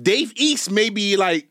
[0.00, 1.48] Dave East maybe like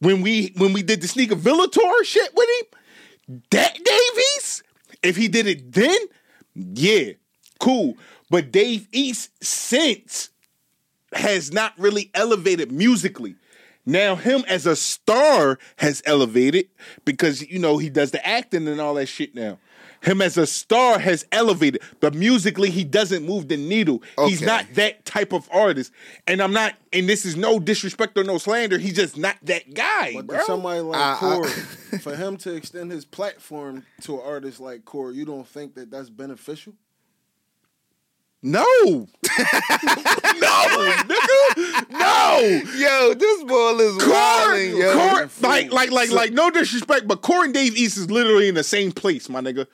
[0.00, 3.38] when we when we did the sneaker Villa tour shit with him.
[3.50, 4.62] That Dave East,
[5.02, 5.96] if he did it then,
[6.54, 7.12] yeah,
[7.60, 7.96] cool.
[8.28, 10.29] But Dave East since
[11.12, 13.36] has not really elevated musically.
[13.86, 16.68] Now him as a star has elevated
[17.04, 19.58] because you know he does the acting and all that shit now.
[20.02, 24.02] him as a star has elevated, but musically he doesn't move the needle.
[24.26, 25.92] He's not that type of artist,
[26.26, 26.74] and I'm not.
[26.92, 28.78] And this is no disrespect or no slander.
[28.78, 30.44] He's just not that guy, But bro.
[30.44, 31.46] somebody like I- I- Core,
[32.00, 35.90] for him to extend his platform to an artist like Core, you don't think that
[35.90, 36.74] that's beneficial?
[38.42, 39.06] No, no,
[41.04, 42.62] nigga, no.
[42.74, 44.92] Yo, this boy is Core, wilding, yo.
[44.94, 48.54] Core, like, like, like, like, no disrespect, but Core and Dave East is literally in
[48.54, 49.66] the same place, my nigga.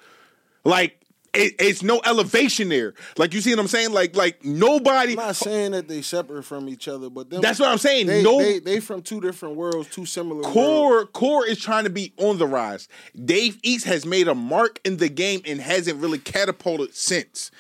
[0.65, 1.01] Like,
[1.37, 2.95] it, it's no elevation there.
[3.17, 3.93] Like, you see what I'm saying?
[3.93, 5.13] Like, like nobody.
[5.13, 8.07] I'm not saying that they separate from each other, but them, That's what I'm saying.
[8.07, 10.53] They, no, they, they from two different worlds, two similar worlds.
[10.53, 12.89] Core, Core is trying to be on the rise.
[13.25, 17.51] Dave East has made a mark in the game and hasn't really catapulted since.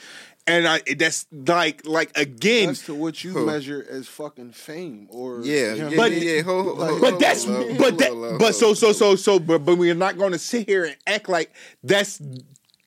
[0.48, 5.40] And I, that's like, like again, That's to what you measure as fucking fame, or
[5.42, 6.42] Yeah, him yeah, But- yeah, yeah.
[6.42, 8.92] Hold, hold, Like- hold, but that's hold, hold, but that hold, hold, but so so
[8.92, 12.22] so so but but we're not going to sit here and act like that's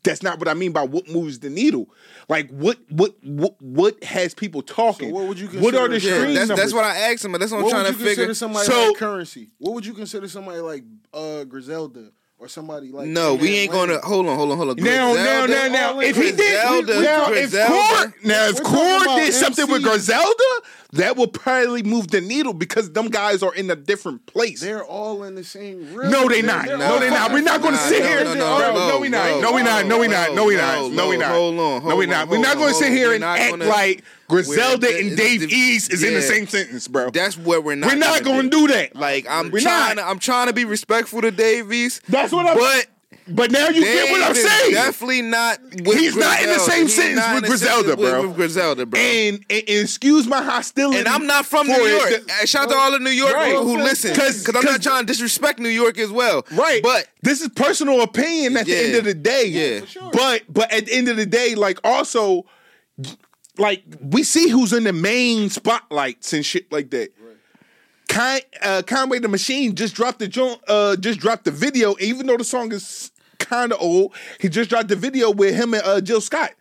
[0.03, 1.89] that's not what I mean by what moves the needle.
[2.29, 5.09] Like what what what what has people talking?
[5.09, 7.25] So what would you What are the consider- Yeah, stream that's, that's what I asked
[7.25, 8.33] him, but that's what I'm trying would to consider figure.
[8.35, 9.51] somebody So- like Currency?
[9.57, 13.07] What would you consider somebody like uh Griselda or somebody like?
[13.07, 14.75] No, we ain't gonna hold on, hold on, hold on.
[14.77, 18.55] Now, now, Griselda- now, now, if he did, Griselda- now, if Griselda- Core, now, if
[18.55, 19.89] We're talking Core about did something with MC.
[19.89, 20.43] Griselda,
[20.93, 24.61] that would probably move the needle because them guys are in a different place.
[24.61, 25.93] They're all in the same.
[25.93, 26.11] Rhythm.
[26.11, 26.65] No, they not.
[26.65, 27.31] They're No, they not.
[27.31, 28.23] We're not going to sit here.
[28.23, 29.29] no, and- no, bro, no, no, we not.
[29.29, 29.85] no, No, we not.
[29.85, 30.33] No, we no, not.
[30.33, 30.91] No, we no, not.
[30.91, 31.31] No, we no, not.
[31.31, 32.21] hold on, No, we hold not.
[32.23, 34.99] on, We're not going to sit here and We're not act gonna- like Griselda we're-
[34.99, 37.09] and this- Dave this- East is in the same sentence, bro.
[37.09, 37.91] That's what we're not.
[37.91, 38.95] We're not gonna going to do that.
[38.95, 40.03] Like I'm We're trying not.
[40.03, 42.01] to, I'm trying to be respectful to Dave East.
[42.07, 42.57] That's what I'm.
[42.57, 42.87] But
[43.31, 44.73] But now you get what I'm Dave is saying.
[44.73, 45.59] Definitely not.
[45.85, 48.27] With He's not in the same He's sentence with in Griselda, with- bro.
[48.27, 48.99] With Griselda, bro.
[48.99, 50.97] And, and, and excuse my hostility.
[50.97, 51.73] And I'm not from New.
[51.75, 52.09] York.
[52.25, 53.49] The- Shout out to all the New York Right.
[53.51, 56.43] people who listen, 'Cause- I'm not trying to disrespect New York as well.
[56.53, 56.81] Right.
[56.81, 58.75] But this is personal opinion at Yeah.
[58.77, 59.45] the end of the day.
[59.45, 59.79] Yeah.
[59.81, 60.09] For sure.
[60.11, 62.45] But but at the end of the day, like also
[63.57, 67.09] like we see who's in the main spotlights and shit like that.
[68.07, 71.95] Con, uh, Conway the Machine just dropped the joint, uh, just dropped the video.
[71.99, 75.73] Even though the song is kind of old, he just dropped the video with him
[75.75, 76.51] and uh, Jill Scott.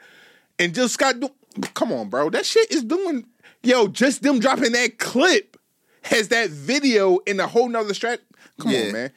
[0.59, 1.31] And Jill Scott, do,
[1.75, 3.25] come on, bro, that shit is doing.
[3.63, 5.57] Yo, just them dropping that clip
[6.03, 8.19] has that video in a whole nother strat.
[8.61, 8.81] Come Yeah.
[8.87, 9.13] on, man.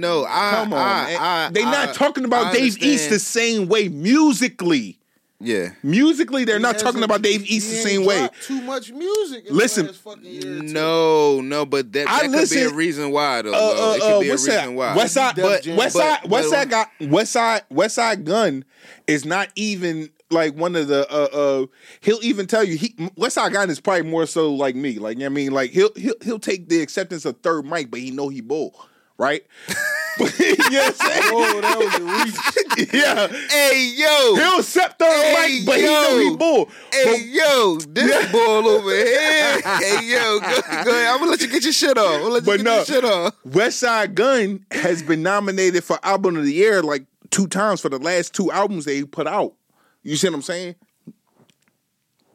[0.00, 0.50] no, I.
[0.54, 1.16] Come on, I, man.
[1.20, 4.98] I, They're I- not talking about I Dave East the same way musically.
[5.40, 5.70] Yeah.
[5.82, 8.28] Musically, they're not talking about Dave he East the same way.
[8.42, 9.46] Too much music.
[9.46, 10.62] In Listen, the last fucking year.
[10.62, 13.52] No, no, but that, I that could be a listen- reason why though.
[13.54, 14.72] Uh, uh, it uh, be a what's reason that?
[14.74, 14.96] why.
[14.96, 15.76] West Side, but Jam.
[15.76, 18.64] West But- Side, West Side got West Side, Westside Gunn
[19.06, 21.10] is not even like one of the.
[21.10, 21.66] Uh, uh,
[22.00, 24.98] he'll even tell you he Westside Gunn is probably more so like me.
[24.98, 27.64] Like you know what I mean, like he'll he'll he'll take the acceptance of third
[27.64, 28.78] mic, but he know he bull,
[29.16, 29.42] right?
[30.18, 31.22] But, you know what I'm saying?
[31.32, 32.92] Oh, that was a reach.
[32.94, 33.26] yeah.
[33.28, 36.30] Hey yo, He'll accept third Hey, mic, but he know yo.
[36.30, 36.68] he bull.
[36.92, 39.60] hey yo, this ball over here.
[39.78, 41.08] hey yo, go, go ahead.
[41.08, 42.14] I'm gonna let you get your shit off.
[42.14, 42.76] I'm gonna let you But get no.
[42.76, 43.34] your shit off.
[43.44, 47.88] West Side Gun has been nominated for album of the year like two times for
[47.88, 49.54] the last two albums they put out.
[50.02, 50.74] You see what I'm saying?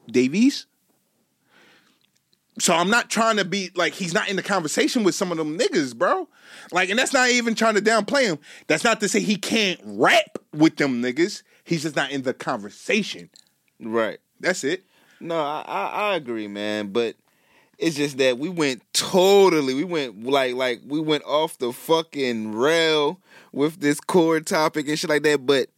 [0.10, 0.68] Dave East.
[2.60, 5.38] So I'm not trying to be like he's not in the conversation with some of
[5.38, 6.30] them niggas, bro.
[6.72, 8.40] Like, and that's not even trying to downplay him.
[8.68, 11.44] That's not to say he can't rap with them niggas.
[11.64, 13.30] He's just not in the conversation.
[13.80, 14.20] Right.
[14.40, 14.84] That's it.
[15.20, 16.92] No, I, I I agree, man.
[16.92, 17.16] But
[17.78, 19.74] it's just that we went totally.
[19.74, 23.20] We went like like we went off the fucking rail
[23.52, 25.46] with this core topic and shit like that.
[25.46, 25.70] But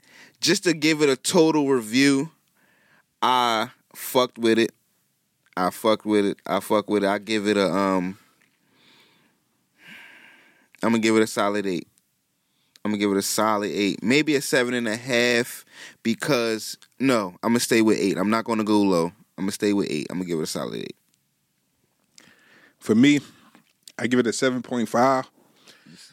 [0.42, 2.32] just to give it a total review,
[3.22, 4.72] I fucked with it.
[5.56, 6.38] I fucked with it.
[6.46, 7.08] I fuck with it.
[7.08, 8.18] I give it a um.
[10.84, 11.88] I'm gonna give it a solid eight.
[12.86, 15.66] I'm gonna give it a solid eight, maybe a seven and a half,
[16.04, 18.18] because no, I'm gonna stay with eight.
[18.18, 19.06] I'm not gonna go low.
[19.38, 20.08] I'm gonna stay with eight.
[20.10, 20.96] I'm gonna give it a solid eight.
[22.80, 23.20] For me,
[24.00, 25.26] I give it a 7.5.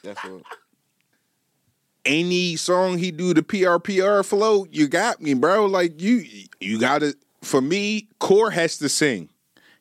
[0.02, 0.42] That's what.
[2.04, 5.66] any song he do the PRPR flow, you got me, bro.
[5.66, 6.24] Like you
[6.60, 9.28] you gotta for me, Core has to sing.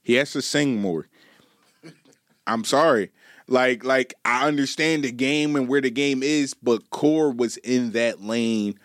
[0.03, 1.07] He has to sing more.
[2.45, 3.11] I'm sorry.
[3.47, 7.91] Like like I understand the game and where the game is, but Core was in
[7.91, 8.79] that lane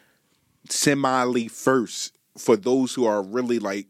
[0.69, 3.87] semi first for those who are really like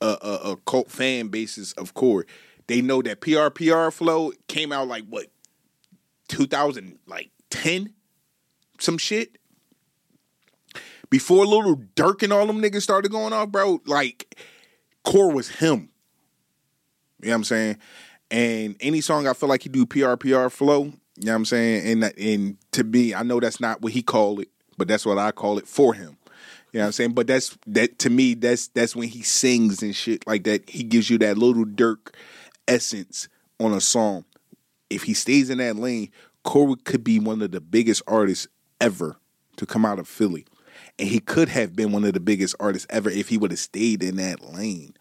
[0.00, 2.26] a, a, a cult fan basis of Core.
[2.66, 5.26] They know that PRPR flow came out like what
[6.28, 7.94] 2000 like 10
[8.78, 9.38] some shit.
[11.10, 14.38] Before Little Durk and all them niggas started going off, bro, like
[15.04, 15.88] Core was him.
[17.20, 17.78] You know what I'm saying?
[18.30, 22.02] And any song I feel like he do PRPR flow, you know what I'm saying?
[22.02, 25.18] And and to me, I know that's not what he called it, but that's what
[25.18, 26.16] I call it for him.
[26.72, 27.12] You know what I'm saying?
[27.12, 28.34] But that's that to me.
[28.34, 30.68] That's that's when he sings and shit like that.
[30.68, 32.14] He gives you that little Durk
[32.66, 34.24] essence on a song.
[34.90, 36.10] If he stays in that lane,
[36.44, 38.46] Corey could be one of the biggest artists
[38.80, 39.16] ever
[39.56, 40.46] to come out of Philly,
[40.98, 43.60] and he could have been one of the biggest artists ever if he would have
[43.60, 44.94] stayed in that lane.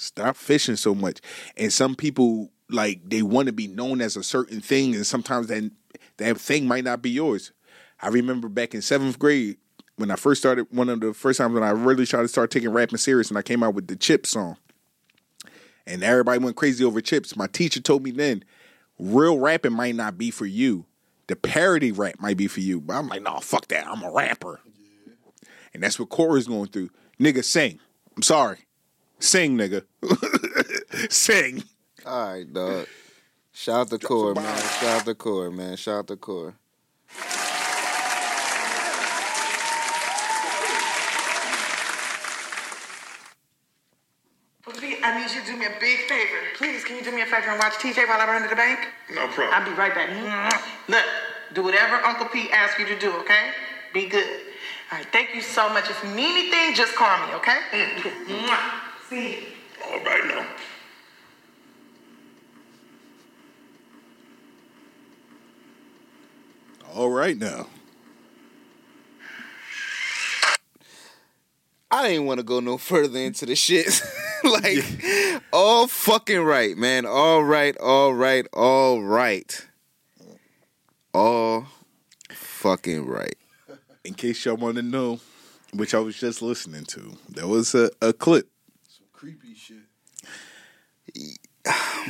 [0.00, 1.20] Stop fishing so much.
[1.56, 5.48] And some people like they want to be known as a certain thing, and sometimes
[5.48, 5.70] that
[6.16, 7.52] that thing might not be yours.
[8.00, 9.58] I remember back in seventh grade
[9.96, 10.66] when I first started.
[10.70, 13.38] One of the first times when I really tried to start taking rapping serious, and
[13.38, 14.56] I came out with the Chip song,
[15.86, 17.36] and everybody went crazy over Chips.
[17.36, 18.44] My teacher told me then,
[18.98, 20.86] real rapping might not be for you.
[21.26, 22.80] The parody rap might be for you.
[22.80, 23.86] But I'm like, no, fuck that.
[23.86, 24.60] I'm a rapper.
[25.72, 26.90] And that's what Corey's going through.
[27.20, 27.78] Nigga, sing.
[28.16, 28.58] I'm sorry.
[29.20, 29.84] Sing, nigga.
[31.10, 31.62] sing.
[32.06, 32.86] All right, dog.
[33.52, 34.58] Shout out to Core, man.
[34.80, 35.76] Shout out to Core, man.
[35.76, 36.54] Shout out to Core.
[45.02, 46.38] I need you to do me a big favor.
[46.56, 48.56] Please, can you do me a favor and watch TJ while I run to the
[48.56, 48.78] bank?
[49.12, 49.48] No problem.
[49.52, 50.08] I'll be right back.
[50.08, 50.92] Mm-hmm.
[50.92, 51.04] Look,
[51.54, 53.50] do whatever Uncle Pete asks you to do, okay?
[53.92, 54.26] Be good.
[54.92, 55.90] All right, thank you so much.
[55.90, 57.58] If you need anything, just call me, okay?
[58.26, 60.46] See All right now.
[66.94, 67.66] All right now.
[71.90, 74.00] I didn't want to go no further into the shit.
[74.44, 77.04] like, all fucking right, man.
[77.04, 79.66] All right, all right, all right.
[81.12, 81.66] All
[82.30, 83.36] fucking right.
[84.04, 85.18] In case y'all want to know,
[85.74, 88.48] which I was just listening to, there was a, a clip.
[88.88, 89.78] Some creepy shit.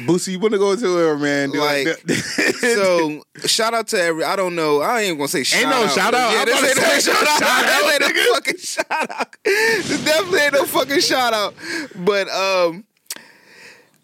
[0.07, 1.51] Boosie, you want to go into it, man?
[1.51, 1.89] Like,
[2.61, 4.25] so shout out to every.
[4.25, 4.81] I don't know.
[4.81, 5.91] I ain't even gonna say shout no out.
[5.91, 6.33] shout out.
[6.33, 7.39] Yeah, this ain't no shout out.
[7.39, 9.37] shout out, ain't no fucking shout out.
[9.45, 11.55] This definitely ain't no fucking shout out.
[11.97, 12.85] But um,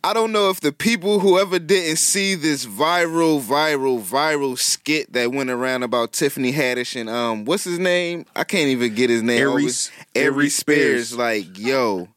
[0.02, 5.32] I don't know if the people whoever didn't see this viral, viral, viral skit that
[5.32, 8.24] went around about Tiffany Haddish and um, what's his name?
[8.34, 9.40] I can't even get his name.
[9.40, 10.54] Aries- Aries.
[10.56, 11.16] Spears.
[11.16, 12.08] Like, yo,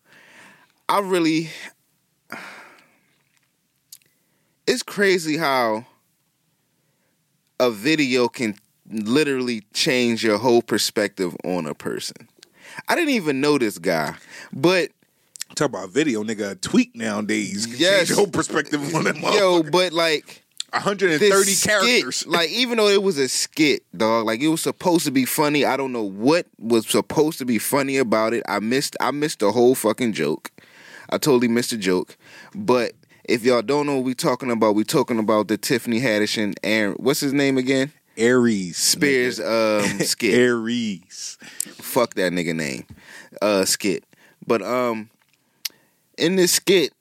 [0.87, 1.49] I really.
[4.69, 5.87] It's crazy how
[7.59, 8.53] a video can
[8.87, 12.29] literally change your whole perspective on a person.
[12.87, 14.13] I didn't even know this guy,
[14.53, 14.91] but
[15.55, 16.51] Talk about video, nigga.
[16.51, 17.65] A tweet nowadays.
[17.65, 17.97] can Yes.
[17.97, 19.17] Change your whole perspective on them.
[19.17, 22.17] yo, but like 130 this characters.
[22.17, 25.25] skit, like even though it was a skit, dog, like it was supposed to be
[25.25, 25.65] funny.
[25.65, 28.43] I don't know what was supposed to be funny about it.
[28.47, 30.51] I missed I missed the whole fucking joke.
[31.09, 32.15] I totally missed the joke.
[32.53, 32.93] But
[33.29, 36.59] if y'all don't know what we talking about, we talking about the Tiffany Haddish and
[36.63, 36.95] Aaron.
[36.97, 37.93] What's his name again?
[38.17, 38.77] Aries.
[38.77, 39.93] Spears nigga.
[39.93, 40.33] um skit.
[40.33, 41.37] Aries.
[41.41, 42.85] Fuck that nigga name.
[43.41, 44.03] Uh skit.
[44.45, 45.09] But um
[46.17, 46.91] in this skit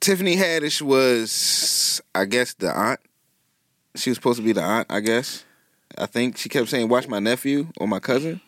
[0.00, 3.00] Tiffany Haddish was I guess the aunt.
[3.96, 5.44] She was supposed to be the aunt, I guess.
[5.96, 8.40] I think she kept saying watch my nephew or my cousin.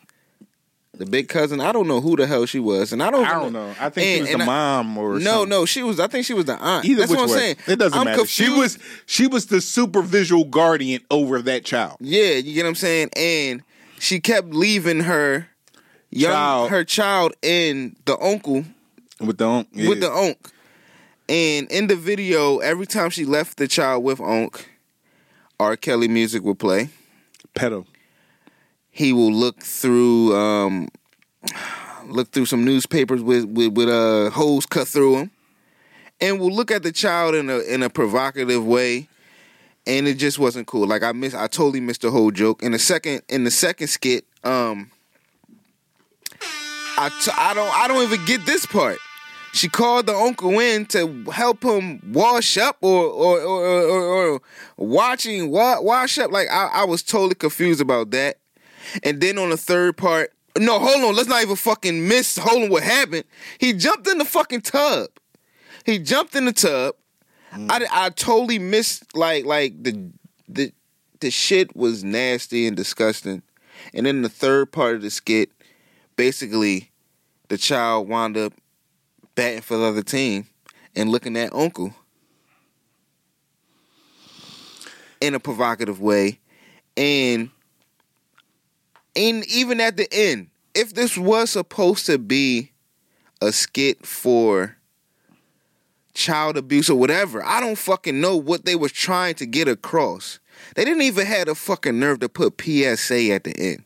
[0.98, 1.60] The big cousin.
[1.60, 2.92] I don't know who the hell she was.
[2.92, 3.74] And I don't I don't know.
[3.78, 5.48] I think she was the I- mom or No, something.
[5.50, 6.84] no, she was I think she was the aunt.
[6.86, 7.40] Either That's which what I'm way.
[7.40, 7.56] saying.
[7.66, 8.24] It doesn't I'm matter.
[8.26, 11.98] She was she was the super visual guardian over that child.
[12.00, 13.10] Yeah, you get what I'm saying?
[13.16, 13.62] And
[13.98, 15.48] she kept leaving her
[16.10, 16.70] young Child.
[16.70, 18.64] her child and the uncle
[19.20, 19.68] With the unc.
[19.74, 20.28] with the yeah.
[20.28, 20.50] unc.
[21.28, 24.66] And in the video, every time she left the child with unc,
[25.58, 25.76] R.
[25.76, 26.88] Kelly music would play.
[27.54, 27.84] pedo.
[28.96, 30.88] He will look through um
[32.06, 35.30] look through some newspapers with with, with uh holes cut through them.
[36.18, 39.08] And will look at the child in a in a provocative way.
[39.86, 40.86] And it just wasn't cool.
[40.86, 42.62] Like I miss I totally missed the whole joke.
[42.62, 44.90] In the second in the second skit, um
[46.96, 48.96] I, t- I don't I don't even get this part.
[49.52, 54.40] She called the uncle in to help him wash up or or or, or, or
[54.78, 56.30] watching wa- wash up.
[56.30, 58.38] Like I, I was totally confused about that.
[59.02, 62.38] And then on the third part, no, hold on, let's not even fucking miss.
[62.38, 63.24] Hold on, what happened?
[63.58, 65.08] He jumped in the fucking tub.
[65.84, 66.94] He jumped in the tub.
[67.54, 67.70] Mm.
[67.70, 70.10] I, I totally missed like like the
[70.48, 70.72] the
[71.20, 73.42] the shit was nasty and disgusting.
[73.94, 75.50] And then the third part of the skit,
[76.16, 76.90] basically,
[77.48, 78.52] the child wound up
[79.34, 80.46] batting for the other team
[80.94, 81.94] and looking at Uncle
[85.20, 86.40] in a provocative way.
[86.96, 87.50] And
[89.16, 92.72] and even at the end, if this was supposed to be
[93.40, 94.76] a skit for
[96.12, 100.38] child abuse or whatever, I don't fucking know what they were trying to get across.
[100.74, 103.84] They didn't even have the fucking nerve to put PSA at the end.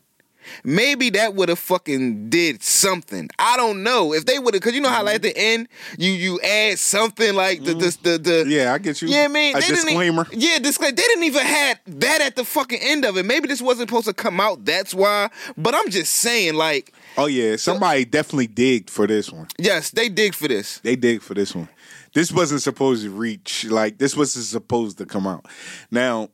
[0.63, 3.29] Maybe that would have fucking did something.
[3.39, 5.29] I don't know if they would have, cause you know how like at mm-hmm.
[5.29, 8.49] the end you you add something like the the the, the mm.
[8.51, 9.07] Yeah, I get you.
[9.07, 10.27] yeah, I mean, a they didn't disclaimer.
[10.31, 10.95] yeah, disclaimer.
[10.95, 13.25] They didn't even had that at the fucking end of it.
[13.25, 14.65] Maybe this wasn't supposed to come out.
[14.65, 15.29] That's why.
[15.57, 19.47] But I'm just saying, like, Oh yeah, uh, somebody definitely digged for this one.
[19.57, 20.79] yes, they dig for this.
[20.79, 21.69] They dig for this one.
[22.13, 25.45] This wasn't supposed to reach like this wasn't supposed to come out.
[25.89, 26.29] Now,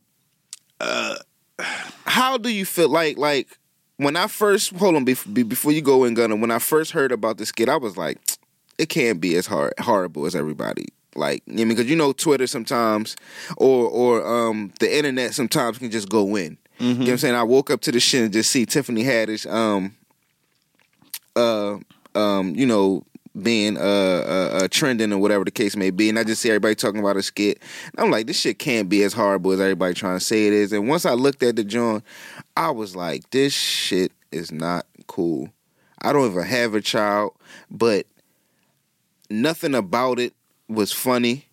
[0.79, 1.15] uh
[2.05, 3.57] How do you feel like like
[3.97, 6.35] when I first hold on before you go in, Gunner?
[6.35, 8.19] When I first heard about this skit, I was like,
[8.77, 10.85] it can't be as hard horrible as everybody.
[11.15, 13.15] Like, you know, because you know Twitter sometimes
[13.57, 16.57] or or um the internet sometimes can just go in.
[16.79, 17.35] You know what I'm saying?
[17.35, 19.95] I woke up to the shit and just see Tiffany Haddish um
[21.35, 21.77] uh
[22.13, 23.03] um you know
[23.41, 26.49] being uh, uh, uh trending or whatever the case may be and I just see
[26.49, 29.59] everybody talking about a skit and I'm like this shit can't be as horrible as
[29.59, 32.03] everybody trying to say it is and once I looked at the joint
[32.57, 35.49] I was like this shit is not cool
[36.01, 37.33] I don't even have a child
[37.69, 38.07] but
[39.29, 40.33] nothing about it
[40.67, 41.45] was funny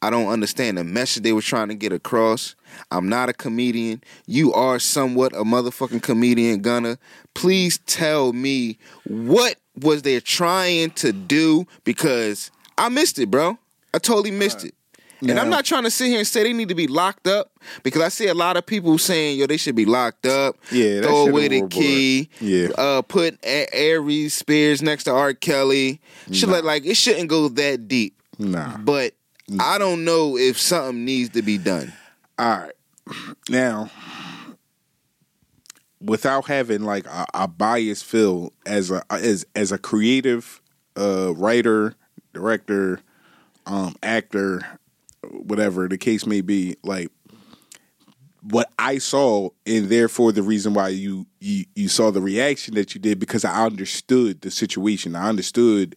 [0.00, 2.54] I don't understand the message they were trying to get across.
[2.92, 4.04] I'm not a comedian.
[4.26, 6.98] You are somewhat a motherfucking comedian, Gunner.
[7.34, 13.58] Please tell me what was they trying to do because I missed it, bro.
[13.92, 14.75] I totally missed it.
[15.20, 17.50] And I'm not trying to sit here and say they need to be locked up
[17.82, 20.56] because I see a lot of people saying, yo, they should be locked up.
[20.70, 22.28] Yeah, throw away the key.
[22.40, 22.68] Yeah.
[22.76, 25.32] Uh, put A- Aries Spears next to R.
[25.32, 26.00] Kelly.
[26.32, 28.20] Shit like, like it shouldn't go that deep.
[28.38, 28.76] nah.
[28.76, 29.14] But
[29.60, 31.92] I don't know if something needs to be done.
[32.38, 32.72] All right.
[33.48, 33.90] Now,
[36.00, 40.60] without having like a, a bias feel as a as as a creative
[40.96, 41.94] uh, writer,
[42.32, 43.00] director,
[43.66, 44.78] um, actor,
[45.30, 47.08] whatever the case may be, like
[48.42, 52.94] what I saw, and therefore the reason why you you you saw the reaction that
[52.94, 55.16] you did because I understood the situation.
[55.16, 55.96] I understood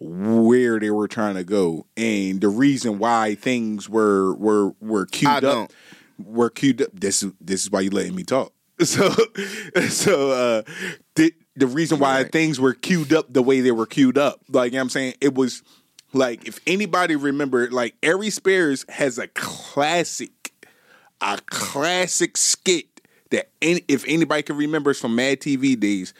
[0.00, 5.44] where they were trying to go and the reason why things were were were queued
[5.44, 5.72] up
[6.18, 6.88] were queued up.
[6.92, 8.52] This is this is why you letting me talk.
[8.84, 9.08] So
[9.88, 10.62] so uh
[11.14, 12.32] the the reason why Right.
[12.32, 14.90] things were queued up the way they were queued up, like you know what I'm
[14.90, 15.62] saying, it was
[16.14, 20.52] like if anybody remember, like Ari Spears has a classic,
[21.20, 22.86] a classic skit
[23.30, 26.14] that any, if anybody can remember it's from Mad TV days,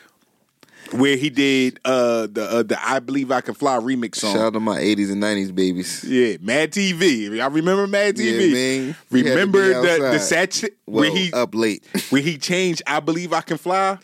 [0.90, 4.34] where he did uh the uh, the I Believe I Can Fly remix song.
[4.34, 6.04] Shout out to my 80s and 90s babies.
[6.04, 7.40] Yeah, Mad TV.
[7.40, 8.48] I remember Mad TV.
[8.48, 8.96] Yeah, man.
[9.10, 10.52] We had to Remember the the outside.
[10.52, 11.84] sat Well, where he up late.
[12.10, 13.98] where he changed "I Believe I Can Fly"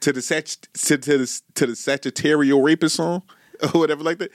[0.00, 3.22] to the sat to, to the to the Sagittarius rapist song
[3.62, 4.30] or whatever like that.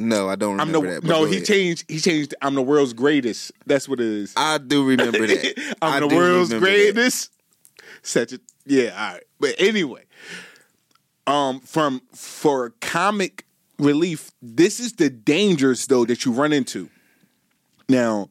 [0.00, 1.06] No, I don't I'm remember the that.
[1.06, 1.24] no.
[1.24, 1.46] He ahead.
[1.46, 1.84] changed.
[1.88, 2.34] He changed.
[2.42, 3.52] I'm the world's greatest.
[3.66, 4.32] That's what it is.
[4.36, 5.76] I do remember that.
[5.82, 6.58] I I'm the world's that.
[6.60, 7.30] greatest.
[8.02, 8.90] Such a yeah.
[8.90, 9.22] All right.
[9.38, 10.04] But anyway,
[11.26, 13.44] um, from for comic
[13.78, 16.88] relief, this is the dangers though that you run into.
[17.88, 18.30] Now,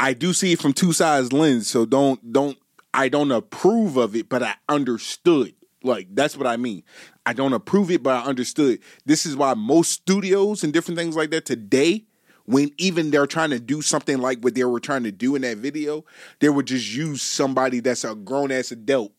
[0.00, 2.58] I do see it from two sides lens, so don't don't
[2.92, 5.54] I don't approve of it, but I understood.
[5.82, 6.82] Like that's what I mean.
[7.28, 8.78] I don't approve it, but I understood.
[9.04, 12.04] This is why most studios and different things like that today,
[12.46, 15.42] when even they're trying to do something like what they were trying to do in
[15.42, 16.06] that video,
[16.38, 19.12] they would just use somebody that's a grown ass adult,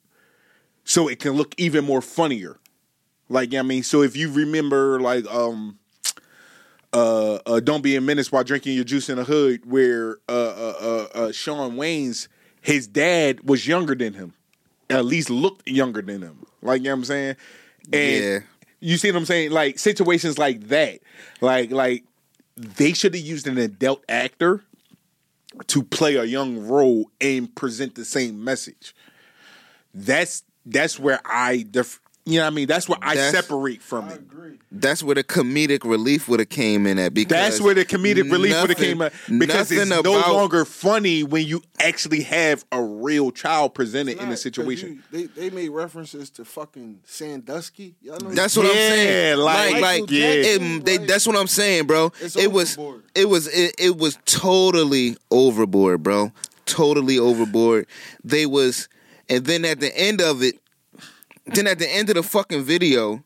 [0.83, 2.57] so it can look even more funnier.
[3.29, 5.77] Like I mean, so if you remember, like um,
[6.91, 10.31] uh, uh, "Don't Be a Menace" while drinking your juice in the hood, where uh,
[10.31, 12.27] uh, uh, uh, Shawn Wayans
[12.61, 14.33] his dad was younger than him,
[14.89, 16.45] at least looked younger than him.
[16.63, 17.35] Like you know what I'm saying,
[17.93, 18.39] and Yeah.
[18.79, 19.51] you see what I'm saying?
[19.51, 20.99] Like situations like that,
[21.41, 22.03] like like
[22.55, 24.63] they should have used an adult actor
[25.67, 28.95] to play a young role and present the same message.
[29.93, 31.63] That's that's where I
[32.29, 32.67] you know what I mean.
[32.67, 34.19] That's where I That's- separate from I it.
[34.19, 34.59] agree.
[34.71, 38.31] That's where the comedic relief would have came in at because That's where the comedic
[38.31, 41.63] relief would have nothing- came up because it's nothing no about- longer funny when you
[41.79, 45.01] actually have a real child presented in the a 'cause situation.
[45.11, 47.95] you- they they made references to fucking Sandusky.
[48.01, 49.37] Y'all know That's what I'm Yeah, saying.
[49.37, 52.11] like- Like, like, Michael it- they, that's what I'm saying, bro.
[52.21, 53.03] It's it was, overboard.
[53.15, 56.31] it was, it, it was totally overboard, bro.
[56.65, 57.87] Totally overboard.
[58.23, 58.87] They was,
[59.27, 60.59] and then at the end of it,
[61.53, 63.23] then at the end of the fucking video,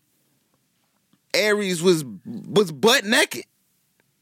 [1.33, 3.45] Aries was was butt naked.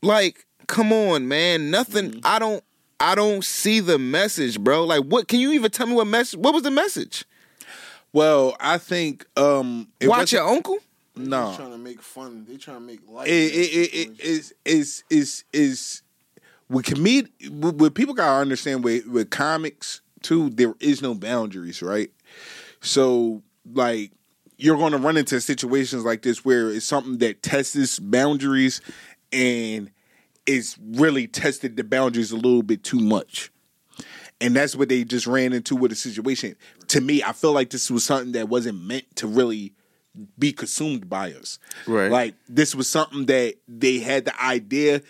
[0.02, 1.72] Like, come on, man.
[1.72, 2.12] Nothing.
[2.12, 2.20] Mm-hmm.
[2.24, 2.64] I don't.
[3.00, 4.86] I don't see the message, bro.
[4.86, 5.28] Like, what?
[5.28, 6.40] Can you even tell me what message?
[6.40, 7.26] What was the message?
[8.14, 10.78] Well, I think um, it Watch your uncle.
[11.16, 12.46] No, just trying to make fun.
[12.48, 13.28] They trying to make light.
[13.28, 16.02] it, it, it, it is is is is
[16.70, 21.82] with comed with, with people gotta understand with with comics Two, there is no boundaries,
[21.82, 22.12] right?
[22.80, 24.12] So, like,
[24.58, 28.80] you're going to run into situations like this where it's something that tests boundaries
[29.32, 29.92] and
[30.46, 33.52] it's really tested the boundaries a little bit too much.
[34.40, 36.56] And that's what they just ran into with the situation.
[36.90, 39.74] To me, I feel like this was something that wasn't meant to really
[40.38, 41.58] be consumed by us.
[41.88, 42.12] Right.
[42.12, 45.02] Like this was something that they had the idea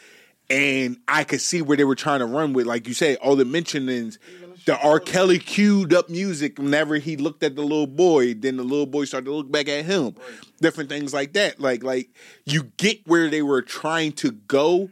[0.49, 2.65] and I could see where they were trying to run with.
[2.65, 4.17] Like you said, all the mentionings,
[4.65, 4.99] the R.
[4.99, 9.05] Kelly queued up music whenever he looked at the little boy, then the little boy
[9.05, 10.15] started to look back at him.
[10.59, 11.59] Different things like that.
[11.59, 12.09] Like like
[12.45, 14.89] you get where they were trying to go.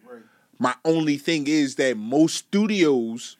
[0.57, 3.37] My only thing is that most studios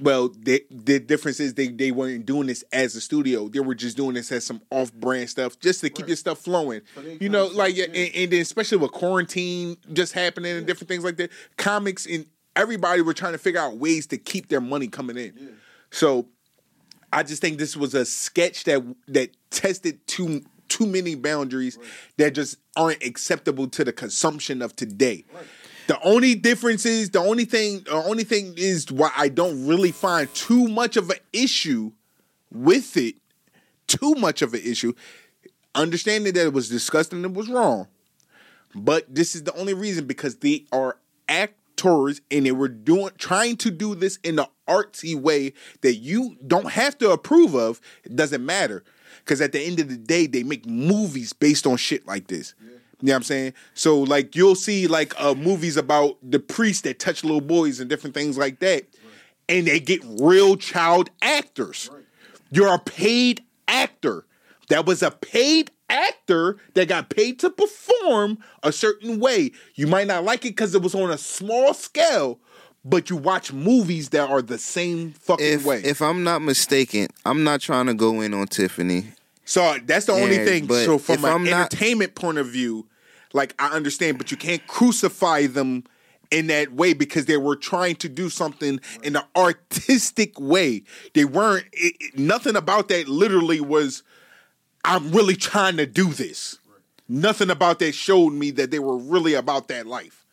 [0.00, 3.48] well, the the difference is they they weren't doing this as a studio.
[3.48, 6.38] They were just doing this as some off brand stuff, just to keep your stuff
[6.38, 6.80] flowing.
[7.20, 11.16] You know, like and, and then especially with quarantine just happening and different things like
[11.18, 12.26] that, comics and
[12.56, 15.56] everybody were trying to figure out ways to keep their money coming in.
[15.90, 16.28] So,
[17.12, 21.78] I just think this was a sketch that that tested too too many boundaries
[22.16, 25.24] that just aren't acceptable to the consumption of today.
[25.88, 29.90] The only difference is the only thing the only thing is why I don't really
[29.90, 31.90] find too much of an issue
[32.52, 33.16] with it.
[33.88, 34.92] Too much of an issue.
[35.74, 37.88] Understanding that it was disgusting, and it was wrong.
[38.72, 40.96] But this is the only reason because they are
[41.80, 45.52] actors and they were doing trying to do this in an artsy way
[45.82, 47.80] that you don't have to approve of.
[48.04, 48.84] It doesn't matter.
[49.18, 52.54] Because at the end of the day, they make movies based on shit like this.
[52.60, 53.54] You know what I'm saying?
[53.74, 57.88] So like you'll see like uh movies about the priests that touch little boys and
[57.88, 58.84] different things like that.
[59.48, 61.90] And they get real child actors.
[62.50, 64.26] You're a paid actor.
[64.68, 69.50] That was a paid actor that got paid to perform a certain way.
[69.74, 72.38] You might not like it because it was on a small scale,
[72.84, 75.82] but you watch movies that are the same fucking If way.
[75.84, 79.08] if I'm not mistaken, I'm not trying to go in on Tiffany.
[79.44, 80.66] So that's the only thing.
[80.66, 82.86] but So from an I'm not- entertainment point of view,
[83.32, 85.84] like I understand, but you can't crucify them
[86.30, 90.82] in that way because they were trying to do something in an artistic way.
[91.14, 91.66] They weren't.
[91.72, 94.02] It, it- nothing about that literally was.
[94.84, 96.58] I'm really trying to do this.
[97.08, 100.24] Nothing about that showed me that they were really about that life.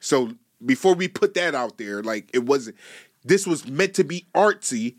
[0.00, 0.32] So
[0.64, 2.76] before we put that out there, like it wasn't.
[3.24, 4.96] This was meant to be artsy.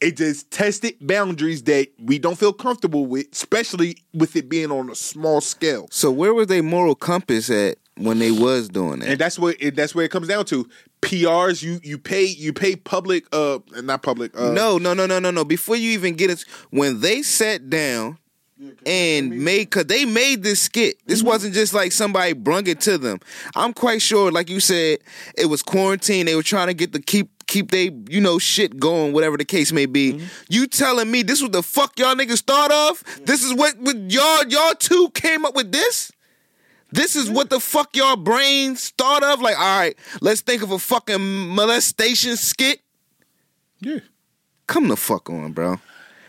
[0.00, 4.90] It just tested boundaries that we don't feel comfortable with, especially with it being on
[4.90, 5.86] a small scale.
[5.90, 9.08] So where was their moral compass at when they was doing that?
[9.08, 10.68] And that's what it, that's where it comes down to.
[11.02, 15.18] PRs, you you pay you pay public uh not public uh no, no, no, no,
[15.18, 15.44] no, no.
[15.44, 18.18] Before you even get it, when they sat down
[18.86, 20.96] and made, cause they made this skit.
[21.06, 21.28] This Mm-hmm.
[21.28, 23.18] wasn't just like somebody brung it to them.
[23.54, 24.98] I'm quite sure, like you said,
[25.36, 26.26] it was quarantine.
[26.26, 29.44] They were trying to get the keep keep they you know shit going, whatever the
[29.44, 30.14] case may be.
[30.14, 30.26] Mm-hmm.
[30.48, 33.02] You telling me this was the fuck y'all niggas thought of?
[33.26, 36.10] This is what, what y'all y'all two came up with this?
[36.94, 39.40] This is what the fuck y'all brains thought of?
[39.42, 42.80] Like, all right, let's think of a fucking molestation skit.
[43.80, 43.98] yeah.
[44.68, 45.80] Come the fuck on, bro.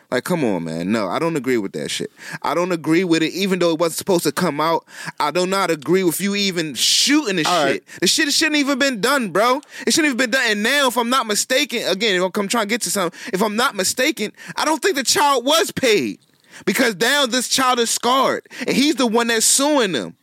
[0.09, 0.91] Like, come on, man.
[0.91, 2.11] No, I don't agree with that shit.
[2.41, 4.86] I don't agree with it, even though it wasn't supposed to come out.
[5.20, 7.86] I do not agree with you even shooting the All shit.
[8.01, 9.61] The shit shouldn't even been done, bro.
[9.86, 10.45] It shouldn't even been done.
[10.49, 13.41] And now, if I'm not mistaken, again, if I'm trying to get to something, if
[13.41, 16.20] I'm not mistaken, I don't think the child was paid.
[16.66, 18.47] Because now this child is scarred.
[18.61, 20.18] And he's the one that's suing them.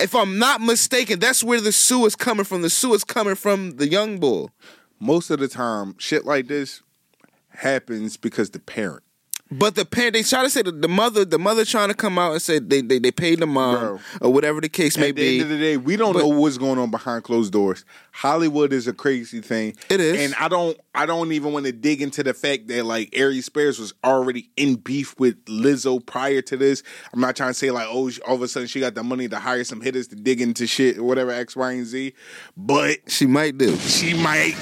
[0.00, 2.62] If I'm not mistaken, that's where the sue is coming from.
[2.62, 4.52] The sue is coming from the young bull.
[5.00, 6.82] Most of the time, shit like this
[7.48, 9.02] happens because the parent.
[9.50, 12.18] But the parent, they try to say that the mother, the mother trying to come
[12.18, 14.00] out and say they they, they paid the mom Bro.
[14.20, 15.34] or whatever the case may At the be.
[15.40, 17.84] end of the day, we don't But- know what's going on behind closed doors.
[18.12, 19.76] Hollywood is a crazy thing.
[19.88, 20.20] It is.
[20.20, 23.40] and I don't, I don't even want to dig into the fact that like Ari
[23.42, 26.82] Spears was already in beef with Lizzo prior to this.
[27.14, 29.28] I'm not trying to say like, oh, all of a sudden she got the money
[29.28, 32.12] to hire some hitters to dig into shit or whatever X, Y, and Z.
[32.56, 33.76] But she might do.
[33.78, 34.52] she might,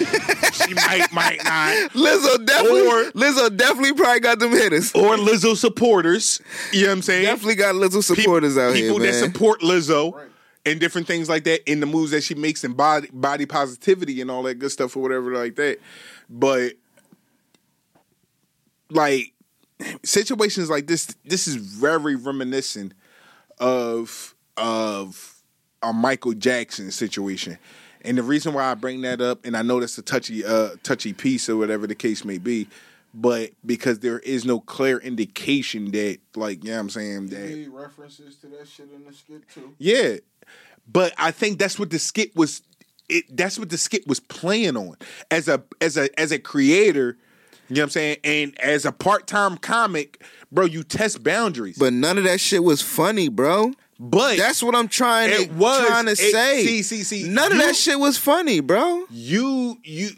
[0.53, 1.91] she might, might not.
[1.93, 4.76] Lizzo definitely, Or- Lizzo definitely probably got them hitters.
[4.95, 6.41] Or Lizzo supporters.
[6.73, 7.25] You know what I'm saying?
[7.25, 9.09] Definitely got Lizzo supporters out here, people man.
[9.09, 10.29] that support Lizzo
[10.65, 14.21] and different things like that in the moves that she makes and body body positivity
[14.21, 15.79] and all that good stuff or whatever like that.
[16.29, 16.73] But
[18.91, 19.33] like
[20.05, 22.93] situations like this, this is very reminiscent
[23.59, 25.37] of of
[25.83, 27.59] a Michael Jackson situation.
[28.03, 30.71] And the reason why I bring that up, and I know that's a touchy uh
[30.83, 32.69] touchy piece or whatever the case may be,
[33.19, 37.27] but because there is no clear indication that like, yeah, you know what I'm saying
[37.29, 39.75] that He references to that shit in the skit too.
[39.79, 40.17] yeah.
[40.87, 42.63] But I think that's what the skit was
[43.09, 44.97] it that's what the skit was playing on.
[45.31, 47.17] As a as a as a creator,
[47.69, 48.17] you know what I'm saying?
[48.23, 51.79] And as a part-time comic, bro, you test boundaries.
[51.79, 53.73] But none of that shit was funny, bro.
[53.99, 56.67] But That's what I'm trying to It was- trying to it- say.
[56.67, 59.07] see, see, see, None of that shit was funny, bro.
[59.11, 60.11] you you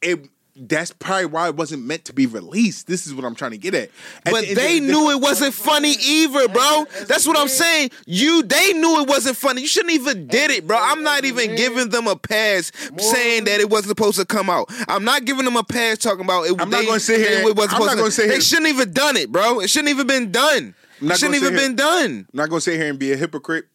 [0.00, 0.28] it
[0.60, 2.86] that's probably why it wasn't meant to be released.
[2.86, 3.90] This is what I'm trying to get at.
[4.24, 6.86] At But the they of the- knew it wasn't funny either, bro.
[7.06, 7.90] That's what I'm saying.
[8.06, 9.60] You, they knew it wasn't funny.
[9.62, 10.76] You shouldn't even did it, bro.
[10.80, 14.66] I'm not even giving them a pass saying that it wasn't supposed to come out.
[14.88, 16.60] I'm not giving them a pass talking about it.
[16.60, 18.68] I'm not they- gonna sit here- It wasn't I'm not gonna to, sit They shouldn't
[18.68, 19.60] even done it, bro.
[19.60, 20.74] It shouldn't even been done.
[21.00, 22.10] It shouldn't even sit been done.
[22.10, 23.66] I'm not gonna sit here and be a hypocrite,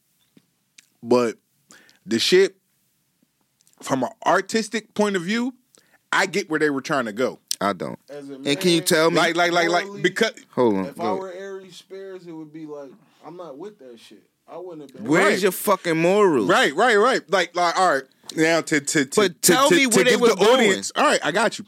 [1.01, 1.38] but
[2.05, 2.57] the shit
[3.81, 5.53] from an artistic point of view,
[6.14, 7.39] I get where they were trying to go.
[7.61, 7.97] I don't.
[8.09, 9.18] As a And can you tell me?
[9.18, 10.86] Like, like, like, like, morally, because Hold on.
[10.88, 12.91] If I were Aries Spears, it would be like
[13.26, 14.24] I'm not with that shit.
[14.47, 15.09] I wouldn't have been.
[15.09, 15.41] Where's Right.
[15.43, 16.47] your fucking morals?
[16.49, 17.22] right, right, right.
[17.30, 18.03] Like, like, all right.
[18.36, 20.36] Now to to, to But to- tell to- me to where they give was the
[20.45, 20.55] going.
[20.70, 20.91] audience.
[20.95, 21.66] All right, I got you.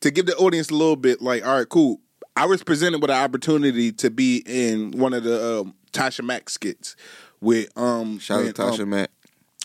[0.00, 2.00] To give the audience a little bit, like, all right, cool.
[2.36, 6.48] I was presented with an opportunity to be in one of the um, Tasha Mack
[6.50, 6.96] skits
[7.40, 9.10] with um Shout when, out to Tasha um, Matt.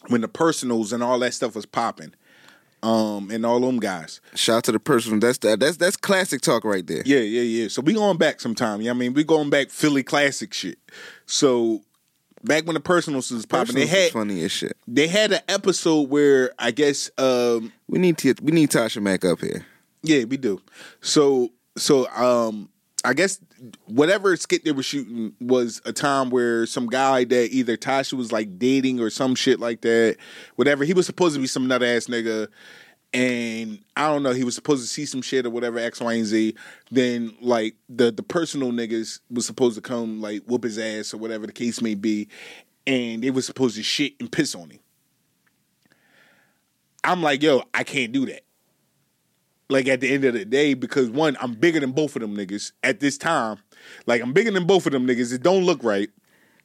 [0.07, 2.13] when the personals and all that stuff was popping.
[2.83, 4.21] Um and all them guys.
[4.35, 5.19] Shout out to the person.
[5.19, 5.59] That's that.
[5.59, 7.03] That's that's classic talk right there.
[7.05, 7.67] Yeah, yeah, yeah.
[7.67, 8.81] So we going back sometime.
[8.81, 10.79] Yeah, I mean we going back Philly classic shit.
[11.27, 11.81] So
[12.43, 14.77] back when the personals was popping, they Personals is had funny as shit.
[14.87, 18.33] they had an episode where I guess um We need to.
[18.41, 19.63] We need Tasha Mack up here.
[20.01, 20.59] yeah we do.
[21.01, 22.67] So so um
[23.03, 23.39] I guess
[23.85, 28.31] whatever skit they were shooting was a time where some guy that either Tasha was
[28.31, 30.17] like dating or some shit like that,
[30.55, 30.83] whatever.
[30.83, 32.47] He was supposed to be some nut ass nigga,
[33.13, 34.33] and I don't know.
[34.33, 36.55] He was supposed to see some shit or whatever X, Y, and Z.
[36.91, 41.17] Then like the the personal niggas was supposed to come like whoop his ass or
[41.17, 42.27] whatever the case may be,
[42.85, 44.79] and they was supposed to shit and piss on him.
[47.03, 48.41] I'm like, yo, I can't do that.
[49.71, 52.35] Like at the end of the day, because one, I'm bigger than both of them
[52.35, 53.57] niggas at this time.
[54.05, 55.33] Like I'm bigger than both of them niggas.
[55.33, 56.09] It don't look right.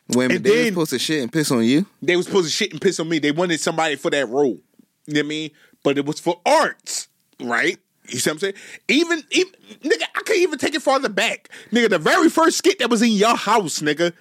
[0.09, 0.35] Wait a.
[0.35, 1.87] And They were then- supposed to shit and piss on you.
[2.03, 3.19] They was supposed to shit and piss on me.
[3.21, 4.59] They wanted somebody for that role.
[5.07, 5.51] You know what I mean?
[5.85, 7.07] But it was for arts,
[7.41, 7.79] right?
[8.09, 8.55] You see what I'm saying?
[8.89, 9.53] Even, even
[9.83, 11.49] nigga, I can't even take it farther back.
[11.71, 14.13] Nigga, the very first skit that was in your house, nigga.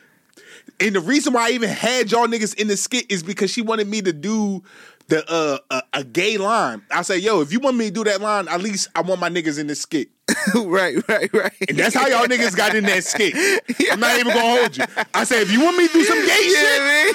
[0.80, 3.62] And the reason why I even had y'all niggas in the skit is because she
[3.62, 4.64] wanted me to do
[5.08, 6.84] the uh a, a gay line.
[6.91, 9.22] I say, yo, if you want me to do that line, at least I want
[9.22, 10.10] my niggas in this skit.
[10.56, 11.54] right, right, right.
[11.70, 13.36] And that's how y'all niggas got in that skit.
[13.92, 14.84] I'm not even gonna hold you.
[15.14, 17.14] I said, if you want me to do some gay shit, man.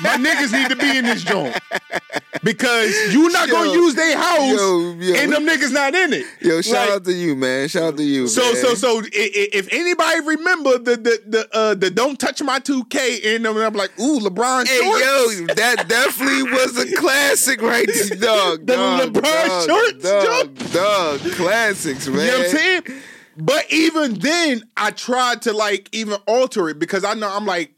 [0.00, 1.58] my niggas need to be in this joint.
[2.42, 5.14] Because you not gonna use their house yo, yo.
[5.14, 6.26] and them niggas not in it.
[6.40, 7.68] Yo, shout Like, out to you, man.
[7.68, 8.28] Shout out to you.
[8.28, 8.56] so man.
[8.56, 13.46] so so if anybody remember the the the uh the don't touch my 2K and
[13.46, 15.00] I'm like, ooh, LeBron Hey shorts.
[15.40, 17.86] yo, that definitely was a classic, right,
[18.20, 18.66] dog?
[18.66, 22.26] The dog, LeBron dog, shorts, dog, dog, classics, man.
[22.26, 22.82] You know saying?
[23.36, 27.72] But even then, I tried to like even alter it because I know I'm like,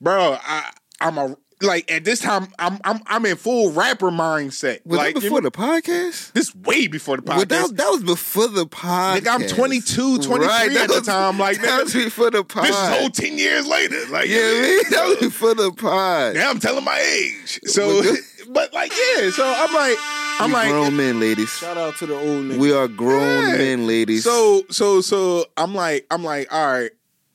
[0.00, 4.84] bro, I I'm a like at this time I'm I'm I'm in full rapper mindset.
[4.84, 6.32] Was like that you before know, the podcast?
[6.32, 7.36] this way before the podcast.
[7.36, 9.20] Well, that, that was before the podcast.
[9.20, 11.38] Nigga, I'm 22, 23 right, that at the time.
[11.38, 12.64] Like, that nigga, was before the pod.
[12.64, 13.96] this is whole ten years later.
[14.10, 16.34] Like, Yeah, man, that was before the pod.
[16.34, 17.60] now I'm telling my age.
[17.64, 18.02] So,
[18.50, 19.30] but like, yeah.
[19.30, 19.96] So I'm like,
[20.40, 21.50] I'm we like, grown men, ladies.
[21.50, 22.58] Shout out to the old niggas.
[22.58, 23.56] We are grown Yeah.
[23.56, 24.24] men, ladies.
[24.24, 26.90] So so so I'm like I'm like all right.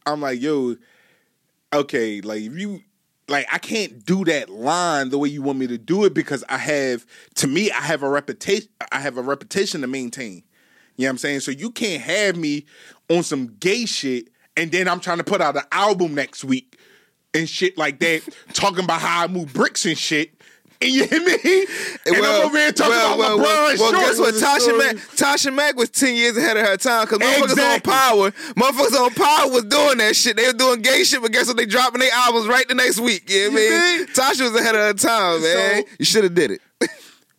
[0.05, 0.75] I'm like yo,
[1.73, 2.21] okay.
[2.21, 2.81] Like if you
[3.27, 6.43] like I can't do that line the way you want me to do it because
[6.49, 7.05] I have
[7.35, 8.69] to me I have a reputation.
[8.91, 10.43] I have a reputation to maintain.
[10.95, 11.39] You know what I'm saying?
[11.41, 12.65] So you can't have me
[13.09, 16.79] on some gay shit and then I'm trying to put out an album next week
[17.33, 20.36] and shit like that, talking about how I move bricks and shit.
[20.79, 21.65] And you hear me?
[22.05, 24.35] And I'm over here talking well, about well, LeBron well, well, guess what?
[24.35, 27.93] Tasha Mack, Tasha Mack was ten years ahead of her time because motherfuckers Exactly.
[27.93, 30.37] on Power, motherfuckers on Power was doing that shit.
[30.37, 31.57] They were doing gay shit, but guess what?
[31.57, 33.29] They dropping their albums right the next week.
[33.29, 34.07] You know what I You mean?
[34.07, 35.83] Tasha was ahead of her time, man.
[35.83, 36.61] So- you should have did it.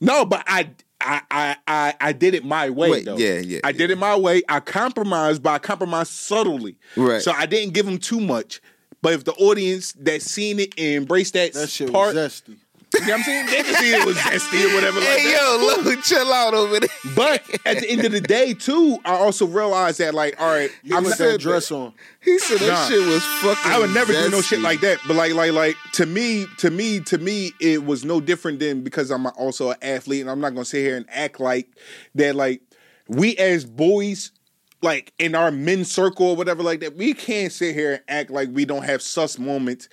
[0.01, 0.71] No, but I
[1.01, 3.17] I I I, I did it my way Wait, though.
[3.17, 4.43] yeah, yeah, I did it my way.
[4.49, 6.77] I compromised, but I compromised subtly.
[6.97, 7.21] Right.
[7.21, 8.61] So I didn't give them too much.
[9.03, 12.59] But if the audience that seen it and embraced that, that shit part, was zesty.
[12.95, 13.47] You know what I'm saying?
[13.47, 15.83] They just see it was zesty or whatever like Hey that.
[15.85, 16.89] yo, look, chill out over there.
[17.15, 20.71] But at the end of the day, too, I also realized that like, all right,
[20.83, 21.93] You I'm put not, that dress on.
[22.21, 22.89] He said that Nah.
[22.89, 23.73] shit was fucking.
[23.73, 24.99] I would never do no shit like that.
[25.07, 28.83] But like, like, like to me, to me, to me, it was no different than
[28.83, 31.69] because I'm also an athlete, and I'm not gonna sit here and act like
[32.15, 32.35] that.
[32.35, 32.63] Like
[33.07, 34.33] we as boys,
[34.83, 38.31] like in our men's circle or whatever, like that, we can't sit here and act
[38.31, 39.89] like we don't have sus moments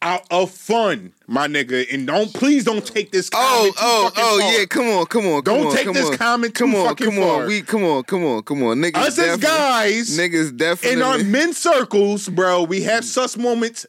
[0.00, 1.92] out of fun, my nigga.
[1.92, 3.30] And don't please don't take this.
[3.34, 4.52] Oh, oh, oh, far.
[4.52, 4.64] yeah.
[4.66, 5.42] Come on, come on.
[5.42, 6.16] Come Don't on, take come this on.
[6.16, 7.42] comment too Come on, fucking come far.
[7.42, 7.46] on.
[7.48, 8.78] We come on, come on, come on.
[8.78, 10.98] Niggas Us as guys, niggas definitely.
[11.00, 13.86] in our men's circles, bro, we have sus moments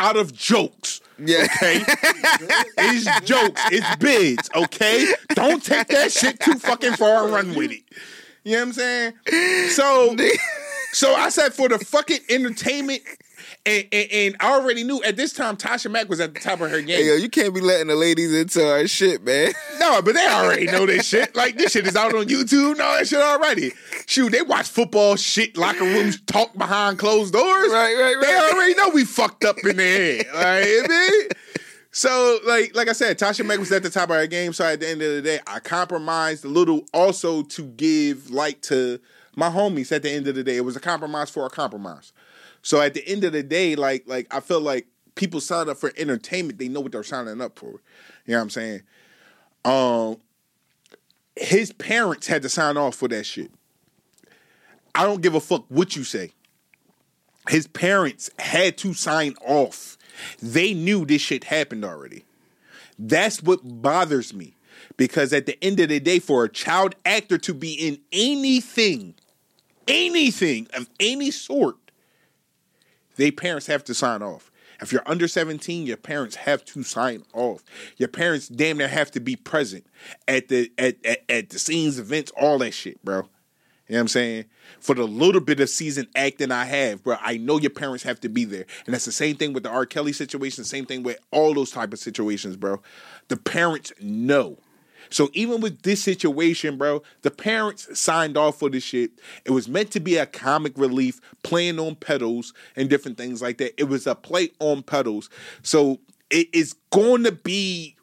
[0.00, 1.00] out of jokes.
[1.18, 1.46] yeah.
[1.56, 1.82] Okay,
[2.78, 4.48] it's jokes, it's bids.
[4.54, 7.82] Okay, don't take that shit too fucking far and run with it.
[8.44, 9.12] You know what I'm saying?
[9.70, 10.16] So,
[10.92, 13.02] so I said for the fucking entertainment,
[13.68, 16.60] and, and, and I already knew at this time Tasha Mack was at the top
[16.60, 17.00] of her game.
[17.00, 19.52] Hey, yo, you can't be letting the ladies into our shit, man.
[19.78, 21.36] No, but they already know this shit.
[21.36, 23.72] Like this shit is out on YouTube and all that shit already.
[24.06, 27.70] Shoot, they watch football shit, locker rooms talk behind closed doors.
[27.70, 28.26] Right, right, right.
[28.26, 30.26] They already know we fucked up in their head.
[30.34, 31.28] Like, you?
[31.90, 34.52] So, like, like I said, Tasha Mack was at the top of her game.
[34.52, 38.62] So at the end of the day, I compromised a little also to give light
[38.62, 39.00] to
[39.34, 39.90] my homies.
[39.90, 42.12] At the end of the day, it was a compromise for a compromise.
[42.68, 45.78] So at the end of the day, like, like I feel like people sign up
[45.78, 46.58] for entertainment.
[46.58, 47.70] They know what they're signing up for.
[48.26, 48.82] You know what I'm saying?
[49.64, 50.18] Um,
[51.34, 53.50] his parents had to sign off for that shit.
[54.94, 56.32] I don't give a fuck what you say.
[57.48, 59.96] His parents had to sign off.
[60.42, 62.26] They knew this shit happened already.
[62.98, 64.56] That's what bothers me.
[64.98, 69.14] Because at the end of the day, for a child actor to be in anything,
[69.86, 71.78] anything of any sort,
[73.18, 74.50] they parents have to sign off.
[74.80, 77.64] If you're under 17, your parents have to sign off.
[77.96, 79.84] Your parents damn near have to be present
[80.28, 83.28] at the at, at, at the scenes, events, all that shit, bro.
[83.88, 84.44] You know what I'm saying?
[84.80, 88.20] For the little bit of season acting I have, bro, I know your parents have
[88.20, 88.66] to be there.
[88.84, 89.86] And that's the same thing with the R.
[89.86, 92.80] Kelly situation, same thing with all those type of situations, bro.
[93.28, 94.58] The parents know.
[95.10, 99.12] So even with this situation, bro, the parents signed off for this shit.
[99.44, 103.58] It was meant to be a comic relief, playing on pedals and different things like
[103.58, 103.78] that.
[103.80, 105.30] It was a play on pedals.
[105.62, 106.00] So
[106.30, 107.96] it is going to be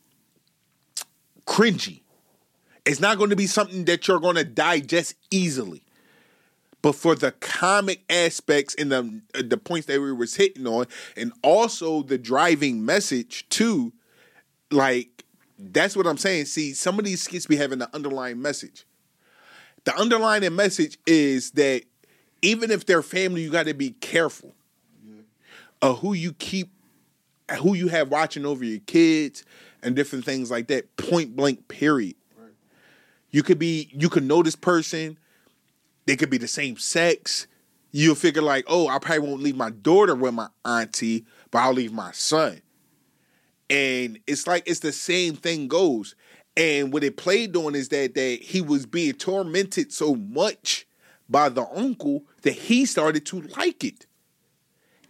[1.46, 2.02] cringy.
[2.86, 5.82] It's not going to be something that you're going to digest easily.
[6.82, 10.86] But for the comic aspects and the uh, the points that we was hitting on,
[11.18, 13.92] and also the driving message too,
[14.70, 15.15] like
[15.58, 16.46] that's what I'm saying.
[16.46, 18.86] See, some of these skits be having the underlying message.
[19.86, 21.84] The underlying message is that
[22.42, 24.54] even if they're family, you got to be careful
[25.82, 26.72] of who you keep,
[27.62, 29.44] who you have watching over your kids,
[29.84, 30.96] and different things like that.
[30.98, 32.16] Point blank, period.
[33.32, 35.18] You could be, you could know this person.
[36.06, 37.48] They could be the same sex.
[37.92, 41.74] You'll figure like, oh, I probably won't leave my daughter with my auntie, but I'll
[41.74, 42.62] leave my son.
[43.70, 46.16] And it's like it's the same thing goes.
[46.58, 50.88] And what it played on is that that he was being tormented so much
[51.28, 54.06] by the uncle that he started to like it.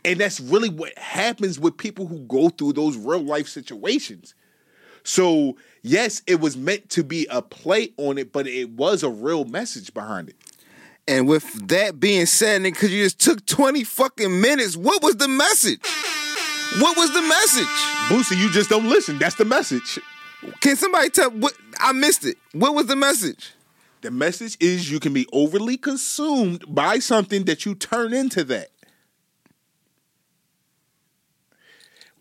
[0.04, 4.36] And that's really what happens with people who go through those real life situations.
[5.04, 9.10] So, yes, it was meant to be a play on it, but it was a
[9.10, 10.36] real message behind it.
[11.08, 15.28] And with that being said, because you just took 20 fucking minutes, what was the
[15.28, 15.80] message?
[16.80, 17.66] What was the message?
[18.10, 19.18] Boosie, you just don't listen.
[19.18, 20.00] That's the message.
[20.60, 22.38] Can somebody tell what I missed it?
[22.52, 23.54] What was the message?
[24.02, 28.70] The message is you can be overly consumed by something that you turn into that.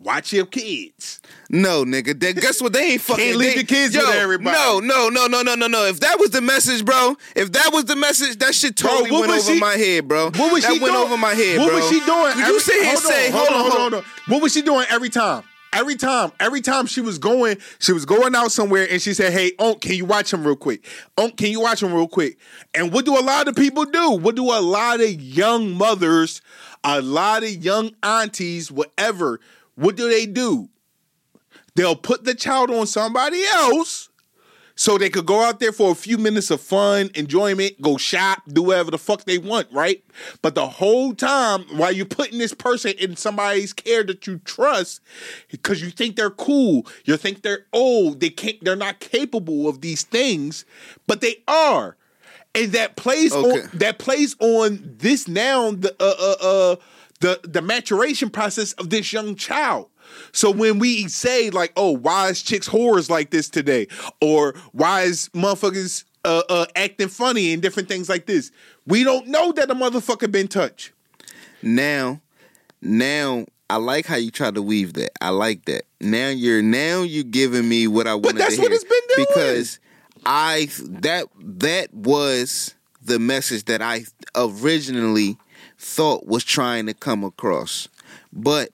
[0.05, 1.20] Watch your kids.
[1.48, 2.18] No, nigga.
[2.20, 2.74] They, guess what?
[2.74, 3.24] They ain't fucking.
[3.24, 4.55] Can't leave they- the kids with everybody.
[4.57, 5.86] No, no, no, no, no, no, no.
[5.86, 7.16] If that was the message, bro.
[7.34, 10.07] If that was the message, that shit Bro, totally what went over she- my head,
[10.07, 10.26] bro.
[10.26, 11.07] What was that she went doing?
[11.07, 11.76] over my head, what bro.
[11.78, 12.32] was she doing?
[12.32, 14.05] Could you sit here and say, hold on, hold on.
[14.28, 15.42] What was she doing every time?
[15.72, 19.32] Every time, every time she was going, she was going out somewhere, and she said,
[19.32, 20.86] "Hey, Unc, can you watch him real quick?
[21.18, 22.38] Unc, can you watch him real quick?"
[22.74, 24.12] And what do a lot of people do?
[24.12, 26.42] What do a lot of young mothers,
[26.84, 29.40] a lot of young aunties, whatever?
[29.77, 30.68] What do they do?
[31.75, 34.09] They'll put the child on somebody else
[34.77, 38.43] so they could go out there for a few minutes of fun, enjoyment, go shop,
[38.49, 40.05] do whatever the fuck they want, right?
[40.43, 45.01] But the whole time, while you're putting this person in somebody's care that you trust,
[45.51, 49.81] because you think they're cool, you think they're old, they can't, they're not capable of
[49.81, 50.64] these things,
[51.07, 51.97] but they are,
[52.55, 53.62] and that plays Okay.
[53.62, 56.37] on that plays on this now the uh uh
[56.72, 56.77] uh
[57.21, 59.89] the the maturation process of this young child.
[60.33, 63.89] So when we say like, oh, why is chicks whores like this today,
[64.21, 68.51] or why is motherfuckers uh, uh, acting funny and different things like this,
[68.87, 70.93] we don't know that a motherfucker been touched.
[71.62, 72.21] Now,
[72.83, 75.11] now I like how you try to weave that.
[75.21, 75.85] I like that.
[76.01, 78.77] Now you're now you're giving me what I wanted that's to what hear.
[78.77, 79.27] it's been doing.
[79.29, 79.81] Because
[80.27, 84.05] I that that was the message that I
[84.35, 85.39] originally
[85.85, 87.89] thought was trying to come across.
[88.32, 88.70] But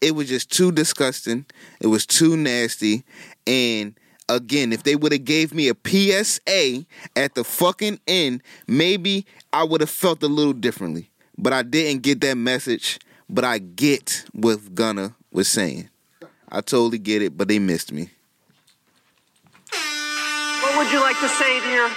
[0.00, 1.46] it was just too disgusting.
[1.80, 3.04] It was too nasty.
[3.46, 3.94] And
[4.28, 6.84] again, if they would have gave me a PSA
[7.16, 11.10] at the fucking end, maybe I would have felt a little differently.
[11.36, 12.98] But I didn't get that message.
[13.30, 15.90] But I get what Gunna was saying.
[16.50, 18.10] I totally get it, but they missed me.
[20.62, 21.90] What would you like to say to your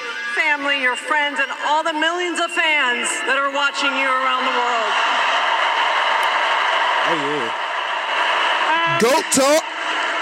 [0.52, 4.52] family, your friends, and all the millions of fans that are watching you around the
[4.52, 4.92] world?
[7.08, 7.48] Oh,
[9.00, 9.64] Goat uh, talk.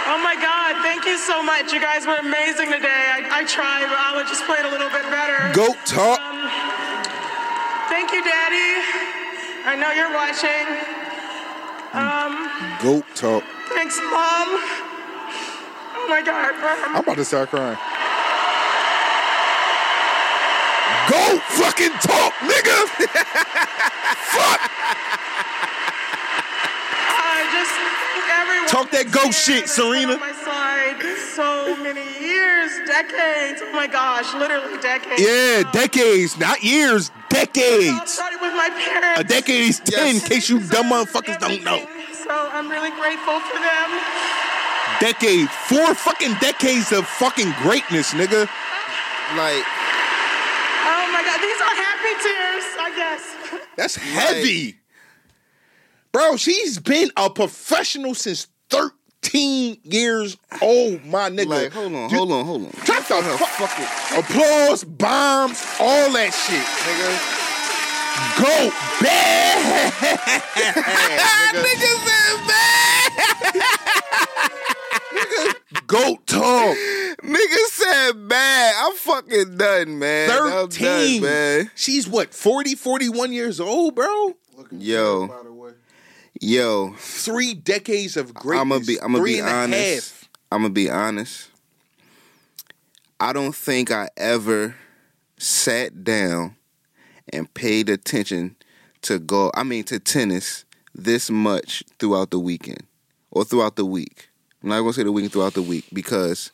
[0.06, 1.74] Oh my God, thank you so much.
[1.74, 3.10] You guys were amazing today.
[3.10, 5.50] I, I tried, but I would just play it a little bit better.
[5.50, 6.22] Goat talk.
[6.22, 6.46] Um,
[7.90, 8.86] thank you, Daddy.
[9.66, 10.66] I know you're watching.
[11.98, 12.54] Um,
[12.86, 13.42] Goat talk.
[13.74, 14.62] Thanks, Mom.
[15.98, 16.54] Oh my God.
[16.94, 17.82] I'm about to start crying.
[21.10, 22.78] Goat fucking talk, nigga.
[24.30, 24.62] Fuck.
[27.18, 27.74] I just
[28.30, 30.14] everyone Talk that goat here shit, that's Serena.
[30.14, 31.02] On my side,
[31.34, 33.62] so many years, decades.
[33.66, 35.22] Oh my gosh, literally decades.
[35.22, 38.12] Yeah, decades, not years, I decades.
[38.14, 39.20] started with my parents.
[39.20, 41.82] A decade is 10, in case you dumb Deserve motherfuckers don't know.
[42.14, 43.90] So I'm really grateful for them.
[45.02, 48.46] Decade, four fucking decades of fucking greatness, nigga.
[49.38, 49.66] Like,
[50.90, 53.24] Oh my God, these are happy tears, I guess.
[53.76, 54.76] That's heavy.
[56.12, 61.48] Bro, she's been a professional since 13 years old, my nigga.
[61.48, 62.72] like, hold on, You- hold on, hold on.
[62.86, 67.36] Shut the Her fuck fucking- Applause, bombs, all that shit, nigga.
[68.42, 68.72] Go
[69.02, 69.94] bad.
[75.88, 76.78] Goat talk.
[77.24, 78.76] Nigga said bad.
[78.78, 80.30] I'm fucking done, man.
[80.32, 81.22] I'm done, 13.
[81.22, 81.72] man.
[81.76, 84.36] She's what, 40, 41 years old, bro?
[84.56, 85.28] Looking Yo.
[85.28, 85.72] good, by the way.
[86.42, 88.62] Yo, Three decades of greatness.
[88.62, 89.02] I'm gonna be.
[89.02, 90.30] I'm gonna be honest.
[90.52, 91.50] I'm gonna be honest.
[93.20, 94.76] I don't think I ever
[95.38, 96.56] sat down
[97.34, 98.56] and paid attention
[99.02, 99.52] to go.
[99.54, 100.64] I mean, to tennis
[100.96, 102.84] this much throughout the weekend
[103.32, 104.29] or throughout the week.
[104.64, 106.52] I'm not gonna say the week throughout the week because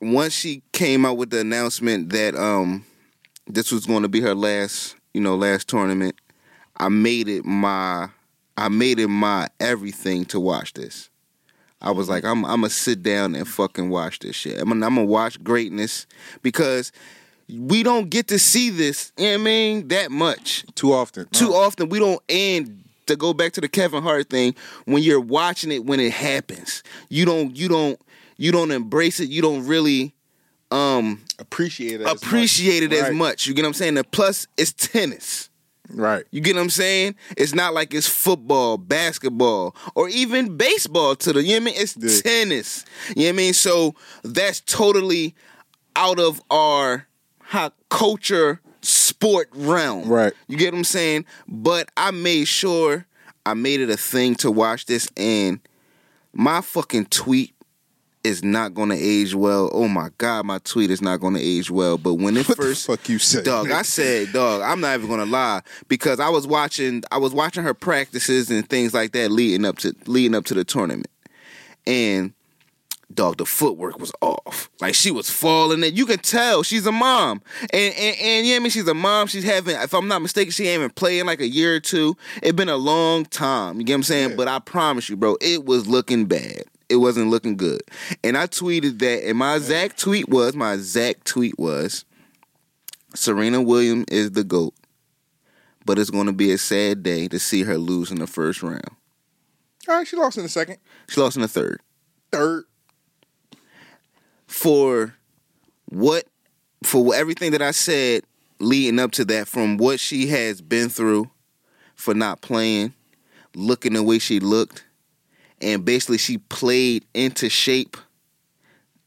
[0.00, 2.84] once she came out with the announcement that um
[3.46, 6.14] this was going to be her last, you know, last tournament,
[6.78, 8.08] I made it my
[8.56, 11.10] I made it my everything to watch this.
[11.82, 14.58] I was like, I'm I'm gonna sit down and fucking watch this shit.
[14.58, 16.06] I'm gonna, I'm gonna watch greatness
[16.42, 16.90] because
[17.48, 19.12] we don't get to see this.
[19.18, 19.88] You know what I mean?
[19.88, 21.26] That much Too often.
[21.26, 21.90] too often.
[21.90, 24.54] We don't and to go back to the Kevin Hart thing.
[24.84, 28.00] When you're watching it when it happens, you don't you don't
[28.36, 29.28] you don't embrace it.
[29.28, 30.14] You don't really
[30.70, 32.06] um Appreciate it.
[32.06, 32.92] as appreciate much.
[32.92, 33.14] it as Right.
[33.14, 33.46] much.
[33.46, 33.96] You get what I'm saying?
[33.98, 35.50] And plus, it's tennis.
[35.90, 36.24] Right.
[36.30, 37.14] You get what I'm saying?
[37.36, 41.64] It's not like it's football, basketball, or even baseball to the, you know what I
[41.66, 41.74] mean?
[41.76, 42.22] It's Yeah.
[42.32, 42.84] tennis.
[43.08, 43.52] You know what I mean?
[43.52, 45.34] So that's totally
[45.94, 47.06] out of our
[47.40, 50.08] how culture sport realm.
[50.08, 50.32] Right.
[50.48, 51.24] You get what I'm saying?
[51.48, 53.06] But I made sure
[53.46, 55.60] I made it a thing to watch this and
[56.32, 57.54] my fucking tweet
[58.24, 59.70] is not gonna age well.
[59.72, 61.98] Oh my god, my tweet is not gonna age well.
[61.98, 63.44] But when it What first fuck you said?
[63.44, 67.34] Dog, I said, dog, I'm not even gonna lie because I was watching, I was
[67.34, 71.08] watching her practices and things like that leading up to leading up to the tournament,
[71.86, 72.32] and
[73.12, 74.70] dog, the footwork was off.
[74.80, 77.42] Like she was falling, and you can tell she's a mom,
[77.72, 79.26] and and, and yeah, I mean she's a mom.
[79.26, 82.16] She's having, if I'm not mistaken, she ain't been playing like a year or two.
[82.42, 83.78] It's been a long time.
[83.78, 84.36] You get what I'm saying?
[84.36, 86.64] But I promise you, bro, it was looking bad.
[86.88, 87.80] It wasn't looking good.
[88.22, 92.04] And I tweeted that, and my exact tweet was, my exact tweet was,
[93.14, 94.74] Serena Williams is the GOAT,
[95.86, 98.62] but it's going to be a sad day to see her lose in the first
[98.62, 98.90] round.
[99.88, 100.78] All right, she lost in the second.
[101.08, 101.80] She lost in the third.
[102.32, 102.64] Third.
[104.54, 105.14] For
[105.86, 106.26] what,
[106.84, 108.22] for everything that I said
[108.60, 111.28] leading up to that, from what she has been through
[111.96, 112.94] for not playing,
[113.56, 114.84] looking the way she looked,
[115.60, 117.96] and basically she played into shape,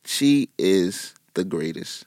[0.03, 2.05] she is the greatest.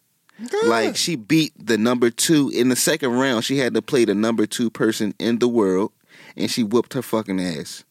[0.66, 3.45] Like she beat the number two in the second round.
[3.45, 5.93] She had to play the number two person in the world,
[6.36, 7.84] and she whooped her fucking ass.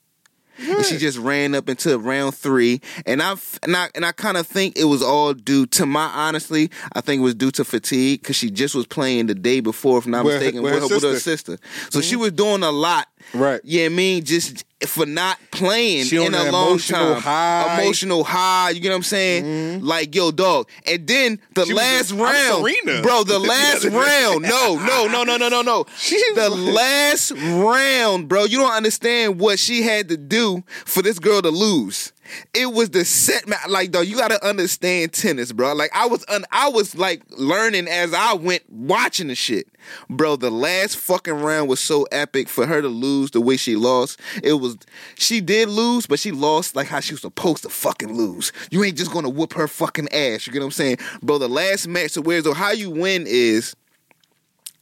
[0.59, 4.37] And she just ran up into round three, and I and I and I kind
[4.37, 6.69] of think it was all due to my honestly.
[6.93, 9.99] I think it was due to fatigue because she just was playing the day before,
[9.99, 11.57] if I'm not With her- mistaken, with with, her her, with her sister.
[11.89, 12.21] So she mm-hmm.
[12.21, 13.61] was doing a lot Right.
[13.63, 17.21] Yeah, I mean, just for not playing She in a long emotional time.
[17.21, 17.65] high.
[17.67, 17.81] Mm-hmm.
[17.81, 18.69] Emotional high.
[18.71, 19.81] You get what I'm saying?
[19.83, 20.69] Like, yo, dog.
[20.85, 23.23] And then the She was last I'm round, bro.
[23.23, 24.43] The last round.
[24.43, 25.85] No, no, no, no, no, no, no.
[26.35, 28.45] The last round, bro.
[28.45, 32.13] You don't understand what she had to do for this girl to lose.
[32.53, 35.73] It was the set ma Like, though, you gotta understand tennis, bro.
[35.73, 39.67] Like, I was, un- I was like learning as I went watching the shit,
[40.09, 40.35] bro.
[40.35, 44.19] The last fucking round was so epic for her to lose the way she lost.
[44.43, 44.77] It was,
[45.15, 48.51] she did lose, but she lost like how she was supposed to fucking lose.
[48.71, 50.47] You ain't just gonna whoop her fucking ass.
[50.47, 51.37] You get what I'm saying, bro?
[51.37, 53.75] The last match, so where's so how you win is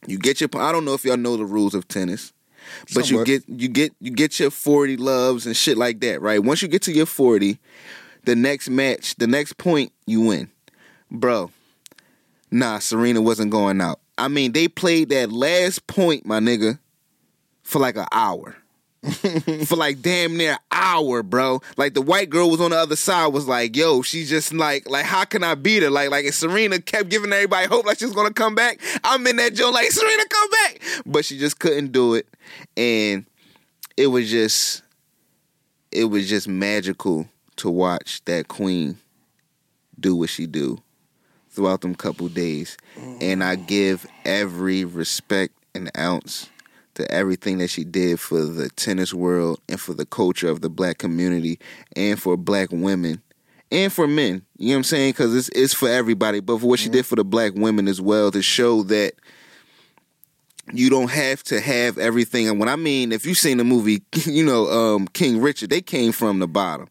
[0.05, 0.49] you get your.
[0.55, 2.33] I don't know if y'all know the rules of tennis.
[2.93, 3.27] But Somewhat.
[3.27, 6.43] you get you get you get your 40 loves and shit like that, right?
[6.43, 7.59] Once you get to your 40,
[8.25, 10.49] the next match, the next point, you win.
[11.09, 11.51] Bro,
[12.51, 13.99] nah, Serena wasn't going out.
[14.17, 16.79] I mean, they played that last point, my nigga,
[17.63, 18.55] for like an hour.
[19.65, 21.61] for like damn near hour, bro.
[21.77, 24.89] Like the white girl was on the other side, was like, yo, she's just like,
[24.89, 25.89] like, how can I beat her?
[25.89, 28.81] Like, like if Serena kept giving everybody hope like she's gonna come back.
[29.03, 30.81] I'm in that joint like Serena come back.
[31.05, 32.27] But she just couldn't do it.
[32.75, 33.25] And
[33.95, 34.83] it was just
[35.91, 37.27] it was just magical
[37.57, 38.97] to watch that queen
[39.99, 40.81] do what she do
[41.49, 42.77] throughout them couple days.
[43.21, 43.67] And I mm.
[43.67, 46.49] give every respect and ounce
[46.97, 50.69] to everything that she did for the tennis world and for the culture of the
[50.69, 51.59] black community
[51.95, 53.21] and for black women
[53.71, 54.43] and for men.
[54.57, 55.11] You know what I'm saying?
[55.11, 58.01] Because it's, it's for everybody, but for what she did for the black women as
[58.01, 59.13] well to show that
[60.73, 62.47] you don't have to have everything.
[62.47, 65.81] And when I mean, if you've seen the movie, you know, um, King Richard, they
[65.81, 66.89] came from the bottom.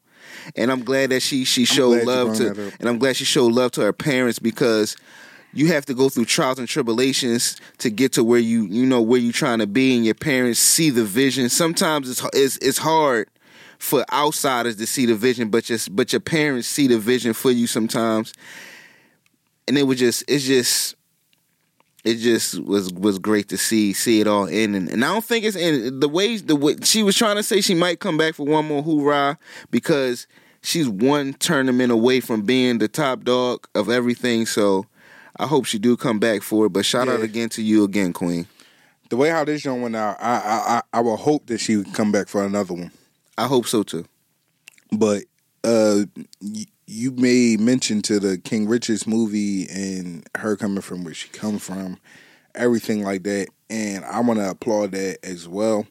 [0.54, 3.72] And I'm glad that she she showed love to, and I'm glad she showed love
[3.72, 4.96] to her parents because
[5.52, 9.00] you have to go through trials and tribulations to get to where you you know
[9.00, 11.48] where you're trying to be, and your parents see the vision.
[11.48, 13.28] Sometimes it's it's it's hard
[13.78, 17.50] for outsiders to see the vision, but just but your parents see the vision for
[17.50, 18.32] you sometimes.
[19.68, 20.96] And it was just it's just
[22.06, 25.24] it just was was great to see see it all in and, and I don't
[25.24, 28.16] think it's in the way the way she was trying to say she might come
[28.16, 29.38] back for one more hoorah
[29.72, 30.28] because
[30.62, 34.86] she's one tournament away from being the top dog of everything so
[35.38, 38.12] I hope she do come back for it but shout out again to you again
[38.12, 38.46] queen
[39.10, 41.76] The way how this joint went out, I I I, I will hope that she
[41.76, 42.90] would come back for another one.
[43.38, 44.06] I hope so too
[44.92, 45.24] But
[45.64, 46.04] uh,
[46.40, 51.28] y- you made mention to the King Richards movie and her coming from where she
[51.28, 51.98] come from,
[52.54, 55.86] everything like that, and I want to applaud that as well.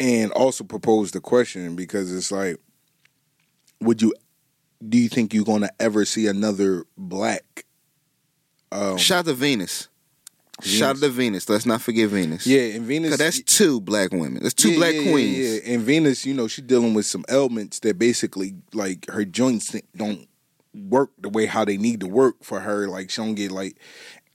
[0.00, 2.56] And also propose the question because it's like,
[3.80, 4.14] would you?
[4.88, 7.64] Do you think you're gonna ever see another black?
[8.72, 9.88] Um, shout out to Venus.
[10.60, 11.48] Shout out to Venus.
[11.48, 12.44] Let's not forget Venus.
[12.46, 13.10] Yeah, and Venus.
[13.10, 14.42] 'Cause that's two black women.
[14.42, 15.38] That's two Yeah, black yeah, yeah, queens.
[15.64, 19.74] Yeah, And Venus, you know, she's dealing with some ailments that basically, like, her joints
[19.96, 20.26] don't
[20.74, 22.88] work the way how they need to work for her.
[22.88, 23.76] Like, she don't get like,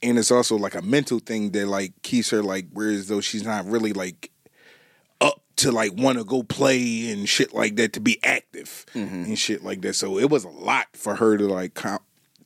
[0.02, 3.44] and it's also like a mental thing that like keeps her like, whereas though she's
[3.44, 4.30] not really like
[5.20, 9.38] up to like want to go play and shit like that to be active and
[9.38, 9.94] shit like that.
[9.94, 11.80] So it was a lot for her to like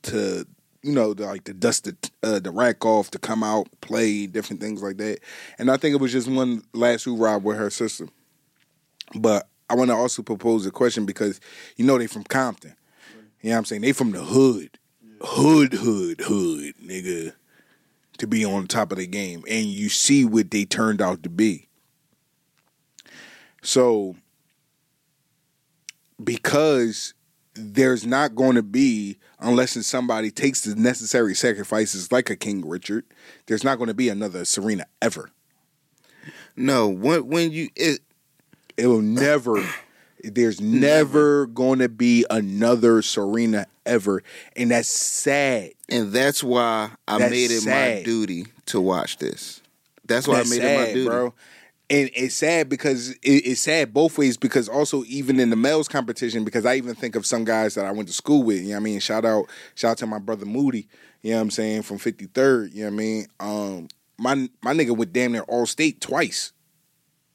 [0.03, 0.45] to
[0.81, 4.25] you know to, like to dust the uh, the rack off to come out play
[4.25, 5.19] different things like that.
[5.57, 8.07] And I think it was just one last who hoorah with her sister.
[9.15, 11.39] But I want to also propose a question because
[11.75, 12.75] you know they from Compton.
[13.41, 13.81] You know what I'm saying?
[13.81, 14.77] They from the hood.
[15.21, 17.33] Hood, hood, hood, nigga.
[18.17, 19.43] To be on top of the game.
[19.49, 21.67] And you see what they turned out to be.
[23.61, 24.15] So
[26.21, 27.13] because
[27.59, 33.05] there's not going to be unless somebody takes the necessary sacrifices like a King Richard,
[33.47, 35.29] there's not going to be another Serena ever.
[36.55, 37.99] no when when you it,
[38.77, 39.63] It will never.
[40.23, 44.23] There's never going to be another Serena ever,
[44.55, 45.71] and that's sad.
[45.89, 49.61] And that's why I That's made it my duty to watch this.
[50.05, 51.07] That's why That's I made sad, it my duty.
[51.07, 51.33] bro.
[51.91, 54.37] And it's sad because it, it's sad both ways.
[54.37, 57.85] Because also even in the males competition, because I even think of some guys that
[57.85, 58.61] I went to school with.
[58.61, 58.99] You know what I mean?
[58.99, 60.87] Shout out, shout out to my brother Moody.
[61.21, 62.73] You know what I'm saying from 53rd.
[62.73, 63.27] You know what I mean?
[63.39, 63.87] Um,
[64.17, 66.53] my my nigga went damn near all state twice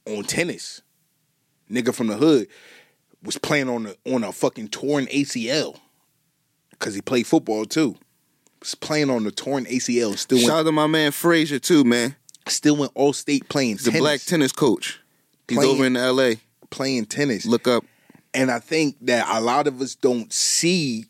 [0.07, 0.83] on tennis.
[1.71, 2.49] Nigga from the hood
[3.23, 5.79] was playing on a on a fucking torn ACL
[6.71, 7.97] because he played football too.
[8.61, 10.17] Was playing on the torn ACL.
[10.17, 12.17] Still Shout went, out to my man Frazier too, man.
[12.49, 14.01] Still went all state playing He's a tennis.
[14.01, 15.01] black tennis coach.
[15.49, 16.35] He's Playing- over in LA.
[16.71, 17.47] playing tennis.
[17.47, 17.85] Look up.
[18.33, 21.07] And I think that a lot of us don't see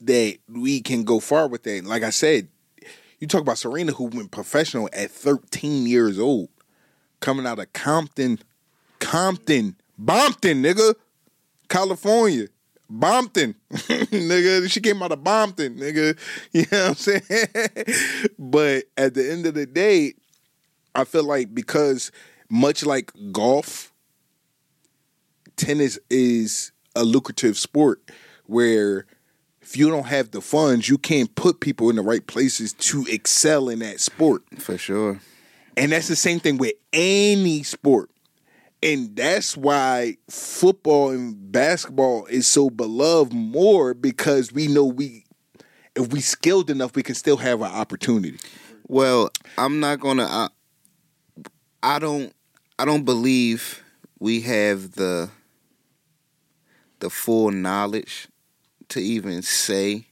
[0.00, 1.84] that we can go far with that.
[1.84, 2.48] Like I said,
[3.20, 6.48] you talk about Serena who went professional at 13 years old.
[7.20, 8.38] coming out of Compton,
[8.98, 10.94] Compton, Bompton, nigga,
[11.68, 12.46] California.
[12.92, 14.70] Bompton, nigga.
[14.70, 16.18] She came out of Bompton, nigga.
[16.52, 18.28] You know what I'm saying?
[18.38, 20.14] but at the end of the day,
[20.94, 22.12] I feel like because
[22.48, 23.92] much like golf,
[25.56, 28.00] tennis is a lucrative sport
[28.46, 29.06] where
[29.60, 33.06] if you don't have the funds, you can't put people in the right places to
[33.08, 34.42] excel in that sport.
[34.58, 35.20] For sure.
[35.76, 38.10] And that's the same thing with any sport.
[38.82, 45.24] And that's why football and basketball is so beloved more because we know we
[45.96, 48.38] if we skilled enough we can still have an opportunity.
[48.86, 50.24] Well, I'm not gonna.
[50.24, 50.48] I,
[51.84, 52.34] I don't.
[52.78, 53.84] I don't believe
[54.18, 55.28] we have the
[57.00, 58.26] the full knowledge
[58.88, 60.06] to even say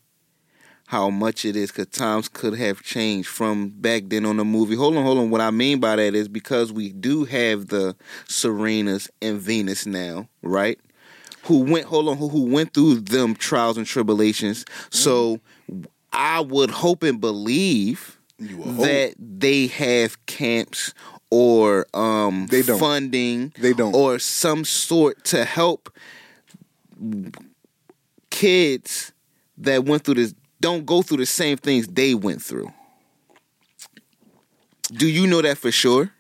[0.86, 4.74] how much it is because times could have changed from back then on the movie.
[4.74, 5.30] Hold on, hold on.
[5.30, 7.96] What I mean by that is because we do have the
[8.28, 10.78] Serenas and Venus now, right?
[11.44, 14.66] Who went hold on, who, who went through them trials and tribulations.
[14.90, 15.40] So
[16.12, 18.84] I would hope and believe would hope.
[18.84, 20.92] that they have camps
[21.34, 22.78] or um They don't.
[22.78, 23.94] funding They don't.
[23.94, 25.88] or some sort to help
[28.28, 29.12] kids
[29.56, 32.70] that went through this don't go through the same things they went through.
[34.92, 36.12] Do you know that for sure?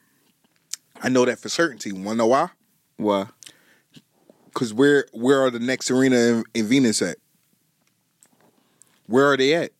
[1.02, 1.92] I know that for certainty.
[1.92, 2.48] Wanna know why?
[2.96, 3.26] Why?
[4.46, 7.18] Because where where are the next Serena and, and Venus at?
[9.08, 9.72] Where are they at?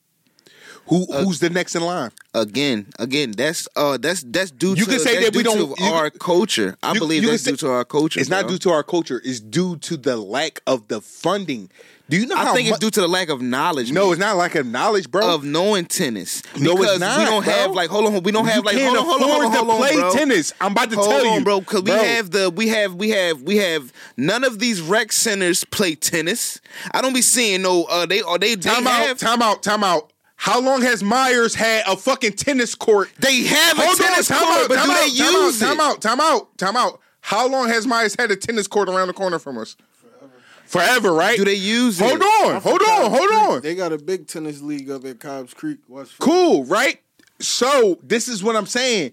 [0.92, 2.10] Who Uh, who's the next in line?
[2.34, 5.86] Again, again, that's uh that's that's due You to can say that we don't- you-
[5.86, 6.76] our culture.
[6.82, 8.20] I you- believe you that's say- due to our culture.
[8.20, 9.20] It's not due to our culture.
[9.24, 11.70] It's due to the lack of the funding.
[12.10, 13.90] Do you know I think mu- it's due to the lack of knowledge.
[13.90, 15.34] No, man, it's not lack of knowledge, bro.
[15.34, 16.42] of knowing tennis.
[16.58, 17.52] No, it's because not, we don't bro.
[17.54, 19.70] have like hold on, we don't have like hold on, hold on, hold on, hold
[19.70, 20.12] on, play bro.
[20.12, 20.52] tennis.
[20.60, 23.08] I'm about to Hold tell on, you, bro, because we have the we have we
[23.10, 26.60] have we have none of these rec centers play tennis.
[26.92, 29.62] I don't be seeing no uh they or they, they time have out, time out,
[29.62, 30.11] time out.
[30.42, 33.10] How long has Myers had a fucking tennis court?
[33.20, 35.62] they have a Hold on, tennis time court, out, but do out, they time use
[35.62, 35.76] out, it?
[35.76, 37.00] Time out, time out, time out.
[37.20, 39.76] How long has Myers had a tennis court around the corner from us?
[40.00, 40.32] Forever,
[40.66, 41.36] Forever, right?
[41.38, 42.22] Do they use Hold it?
[42.22, 43.40] on, hold on, Cobb's hold Creek.
[43.40, 43.60] on.
[43.62, 46.18] They got a big tennis league up at Cobb's Creek, West.
[46.18, 47.00] Cool, right?
[47.38, 49.12] So this is what I'm saying.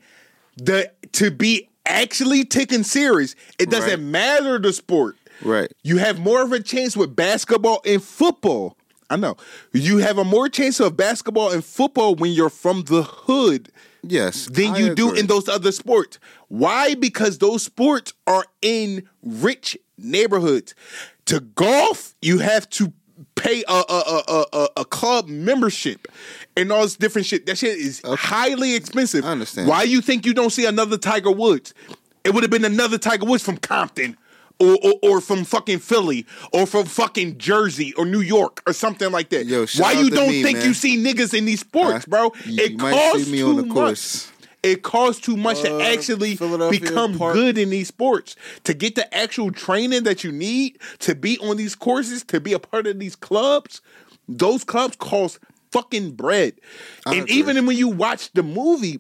[0.58, 4.00] The to be actually taken serious, it doesn't Right.
[4.00, 5.16] matter the sport.
[5.44, 5.72] Right.
[5.84, 8.76] You have more of a chance with basketball and football.
[9.10, 9.38] I know.
[9.74, 13.72] You have a more chance of basketball and football when you're from the hood
[14.04, 14.46] Yes.
[14.46, 16.20] than I you do in those other sports.
[16.48, 16.94] Why?
[16.96, 20.74] Because those sports are in rich neighborhoods.
[21.26, 22.94] To golf, you have to
[23.36, 26.08] pay a a, a, a, a- club membership
[26.56, 27.46] and all this different shit.
[27.46, 29.26] That shit is highly expensive.
[29.26, 29.68] I understand.
[29.68, 31.74] Why you think you don't see another Tiger Woods?
[32.24, 34.18] It would have been another Tiger Woods from Compton.
[34.62, 39.10] Or, or, or from fucking Philly, or from fucking Jersey, or New York, or something
[39.10, 39.46] like that.
[39.46, 40.68] Yo, Why you don't me, think man.
[40.68, 42.34] you see niggas in these sports, bro?
[42.46, 43.74] you It costs too on the much.
[43.74, 44.32] course.
[44.62, 46.36] It costs too much to Uh, actually
[46.72, 47.36] become Park.
[47.36, 48.36] good in these sports.
[48.66, 52.52] To get the actual training that you need to be on these courses, to be
[52.52, 53.80] a part of these clubs,
[54.28, 55.40] those clubs cost
[55.72, 56.56] fucking bread.
[57.06, 57.36] I and agree.
[57.36, 59.00] even when you watch the movie,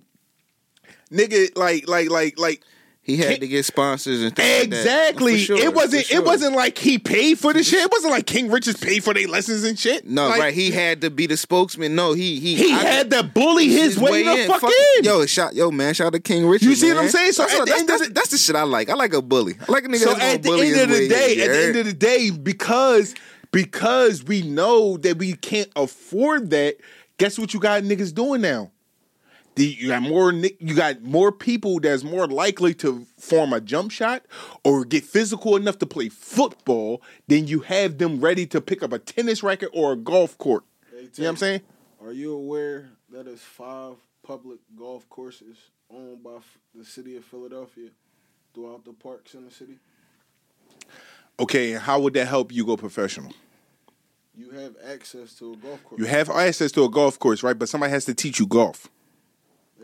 [1.11, 2.61] nigga, like, like, like, like,
[3.09, 4.77] he had to get sponsors and things like that.
[4.77, 5.33] exactly.
[5.33, 6.05] For sure, it wasn't.
[6.05, 6.17] sure.
[6.21, 7.79] It wasn't like he paid for the shit.
[7.81, 10.05] It wasn't like King Richards paid for their lessons and shit.
[10.07, 10.53] No, Like, right.
[10.53, 11.95] He had to be the spokesman.
[11.95, 15.03] No, he he He I- had to bully his way, the fuck, in.
[15.03, 16.65] Yo, shout yo man, shout out to King Richard.
[16.67, 17.03] You see what.
[17.03, 17.31] I'm saying?
[17.33, 18.89] So that's, the that's, the- that's the shit I like.
[18.89, 19.55] I like a bully.
[19.67, 21.63] I like a nigga So at the bully end of the day, in, at the
[21.67, 23.15] end of the day, because
[23.51, 26.75] because we know that we can't afford that,
[27.17, 28.71] guess what you got niggas doing now?
[29.59, 33.91] The, you got more you got more people that's more likely to form a jump
[33.91, 34.23] shot
[34.63, 38.93] or get physical enough to play football than you have them ready to pick up
[38.93, 40.63] a tennis racket or a golf court.
[40.89, 41.61] Hey, You know what I'm saying?
[42.01, 45.57] Are you aware that there's five public golf courses
[45.93, 46.37] owned by
[46.73, 47.89] the city of Philadelphia
[48.53, 49.77] throughout the parks in the city?
[51.37, 53.33] Okay, and how would that help you go professional?
[54.37, 55.99] You have access to a golf course.
[55.99, 57.59] You have access to a golf course, right?
[57.59, 58.87] But somebody has to teach you golf.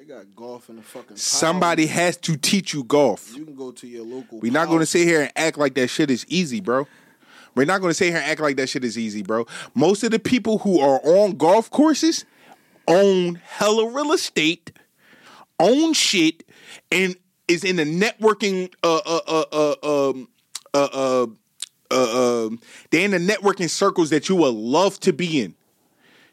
[0.06, 1.18] They got golf in the fucking.
[1.18, 1.96] Somebody power.
[1.96, 3.36] has to teach you golf.
[3.36, 4.40] You can go to your local.
[4.40, 6.88] We're not going to sit here and act like that shit is easy, bro.
[7.56, 9.48] We're not going to sit here and act like that shit is easy, bro.
[9.74, 12.26] Most of the people who are on golf courses
[12.88, 14.72] own hella real estate,
[15.60, 16.44] own shit,
[16.92, 17.16] and
[17.48, 18.72] is in the networking.
[18.84, 20.28] Uh, uh, uh, uh, um,
[20.74, 21.28] uh, uh,
[21.90, 22.60] uh, um,
[22.92, 25.56] they're in the networking circles that you would love to be in.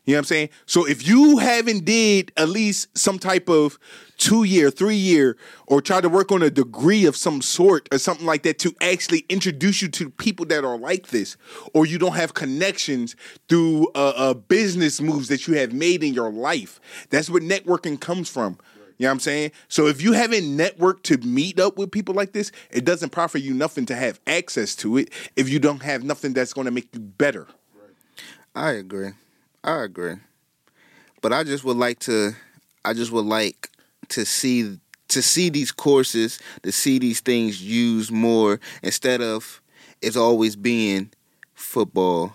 [0.05, 0.49] You know what I'm saying?
[0.67, 3.79] So if you haven't did at least some type of
[4.19, 5.37] two year, three year,
[5.69, 8.75] or try to work on a degree of some sort or something like that to
[8.81, 11.37] actually introduce you to people that are like this,
[11.73, 13.15] or you don't have connections
[13.49, 16.81] through uh, uh, business moves that you have made in your life,
[17.11, 18.59] that's where networking comes from.
[18.99, 19.53] You know what I'm saying?
[19.69, 23.43] So if you haven't networked to meet up with people like this, it doesn't profit
[23.43, 26.71] you nothing to have access to it if you don't have nothing that's going to
[26.71, 27.47] make you better.
[28.55, 29.13] I agree.
[29.65, 30.17] I agree.
[31.21, 32.33] But I just would like to
[32.85, 33.71] I just would like
[34.09, 34.79] to see
[35.09, 39.61] to see these courses, to see these things used more instead of
[40.01, 41.11] it's always being
[41.55, 42.35] football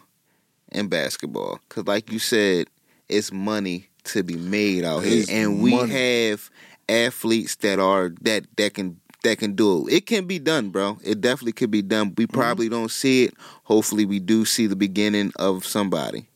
[0.72, 1.60] and basketball.
[1.70, 2.68] Cause like you said,
[3.10, 5.20] it's money to be made out here.
[5.22, 5.92] It's And we money.
[5.92, 6.50] have
[6.88, 9.94] athletes that are that that can that can do it.
[9.94, 10.98] It can be done, bro.
[11.04, 12.14] It definitely could be done.
[12.16, 12.40] We mm-hmm.
[12.40, 13.34] probably don't see it.
[13.64, 16.28] Hopefully we do see the beginning of somebody.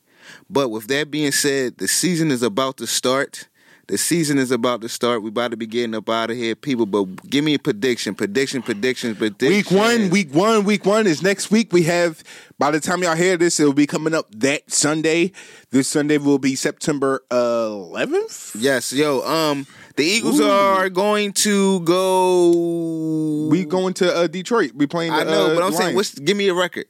[0.49, 3.47] But with that being said, the season is about to start.
[3.87, 5.21] The season is about to start.
[5.21, 6.85] We about to be getting up out of here, people.
[6.85, 9.69] But give me a prediction, prediction, predictions, predictions.
[9.69, 11.73] Week one, week one, week one is next week.
[11.73, 12.23] We have,
[12.57, 15.33] by the time y'all hear this, it will be coming up that Sunday.
[15.71, 18.55] This Sunday will be September 11th.
[18.57, 19.23] Yes, yo.
[19.23, 19.67] Um,
[19.97, 23.47] the Eagles are going to go.
[23.49, 24.71] We going to uh, Detroit.
[24.73, 25.11] We playing.
[25.11, 26.17] I the, know, uh, but I'm saying, what's?
[26.17, 26.85] Give me a record.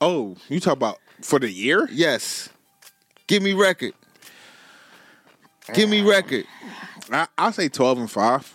[0.00, 1.88] Oh, you talk about for the year?
[1.92, 2.48] Yes.
[3.26, 3.92] Give me record.
[5.74, 6.44] Give me record.
[7.10, 8.52] I, I'll say 12 and 5.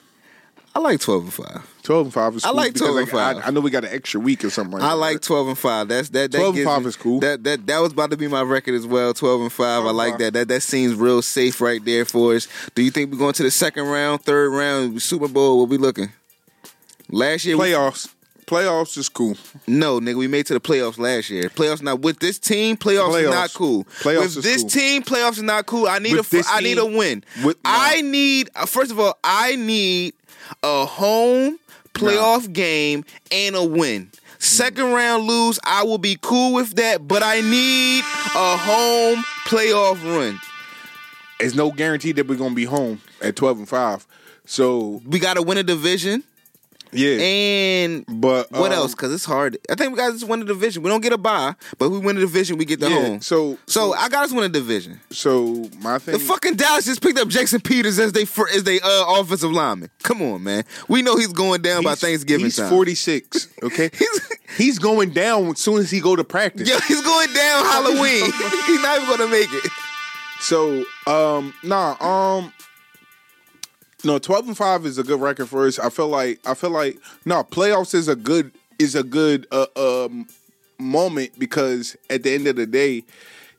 [0.73, 1.67] I like twelve and five.
[1.83, 3.41] 12 and 5 is Cool I like 12 and I, five.
[3.45, 4.95] I, know we got an extra week or something like I that.
[4.95, 5.89] like twelve and five.
[5.89, 6.31] That's that.
[6.31, 7.19] that 12 and five me- is cool.
[7.19, 9.13] That that that was about to be my record as well.
[9.13, 9.85] Twelve and five.
[9.85, 10.19] I like five.
[10.19, 10.33] that.
[10.33, 12.47] That that seems real safe right there for us.
[12.73, 15.59] Do you think we're going to the second round, third round, Super Bowl?
[15.59, 16.13] What we looking?
[17.09, 17.75] Last year, we-
[18.51, 18.61] Playoffs.
[18.81, 19.37] Playoffs is cool.
[19.67, 21.43] no, nigga, we made to the playoffs last year.
[21.49, 22.75] Playoffs not with this team.
[22.75, 23.85] Playoffs, is not cool.
[23.85, 24.69] Playoffs with is this cool.
[24.69, 25.87] team, playoffs is not cool.
[25.87, 27.23] I need With a I need a win.
[27.43, 30.13] with- I need uh, first of all, I need
[30.63, 31.59] a home
[31.93, 34.11] playoff game and a win.
[34.39, 40.03] Second round lose, I will be cool with that, but I need a home playoff
[40.03, 40.39] run.
[41.39, 44.07] It's no guarantee that we're going to be home at 12 and 5.
[44.45, 46.23] So, We got to win a division
[46.91, 47.17] yeah.
[47.19, 48.93] and but what um, else?
[48.93, 49.57] Because it's hard.
[49.69, 50.83] I think we guys just win the division.
[50.83, 53.21] We don't get a bye, but we win the division, we get the Yeah, home.
[53.21, 54.99] so- so I got us win a division.
[55.11, 56.13] So, my thing.
[56.13, 59.51] The fucking Dallas just picked up Jason Peters as they fir- as they uh, offensive
[59.51, 59.89] lineman.
[60.03, 60.63] Come on, man.
[60.87, 63.89] We know he's going down by Thanksgiving He's 46, okay?
[63.97, 64.19] He's-
[64.57, 66.67] he's going down as soon as he go to practice.
[66.67, 68.25] Yeah, he's going down Halloween.
[68.65, 69.71] he's not even gonna make it.
[70.41, 72.51] So, um, nah, um,
[74.03, 75.79] no, twelve and five is a good record for us.
[75.79, 79.67] I feel like I feel like no playoffs is a good is a good uh,
[79.75, 80.27] um
[80.79, 83.03] moment because at the end of the day,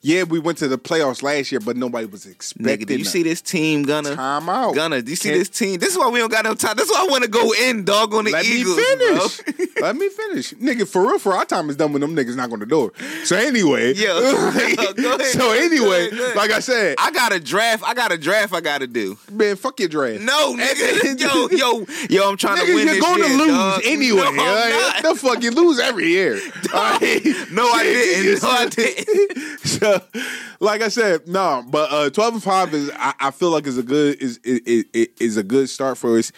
[0.03, 2.65] yeah, we went to the playoffs last year, but nobody was expecting.
[2.77, 4.15] Nigga, do you see this team, Gunner?
[4.15, 4.75] time out?
[4.75, 5.79] Gunner, do you see Can't- this team?
[5.79, 6.75] This is why we don't got no time.
[6.75, 8.75] This is why I want to go in, dog, on the Let Eagles.
[8.77, 9.27] me bro.
[9.27, 9.71] finish.
[9.81, 10.87] Let me finish, nigga.
[10.87, 12.91] For real, for our time is done when them niggas knock on the door.
[13.23, 13.97] So anyway, ahead,
[14.77, 16.35] so go ahead, anyway, go ahead.
[16.35, 17.83] like I said, I got a draft.
[17.85, 18.53] I got a draft.
[18.53, 19.17] I got to do.
[19.31, 20.21] man, fuck your draft.
[20.21, 21.19] No, nigga.
[21.19, 22.29] yo, yo, yo.
[22.29, 23.81] I'm trying to win you're this going to lose dog.
[23.85, 24.19] anyway.
[24.19, 24.99] No, right?
[25.03, 26.39] The fuck, you lose every year.
[26.73, 27.23] Right?
[27.51, 28.41] No, I didn't.
[28.41, 29.59] No, I didn't.
[29.63, 29.92] so,
[30.59, 33.77] like I said, no, but uh, twelve and five is I, I feel like is
[33.77, 36.31] a good is is, is is a good start for us.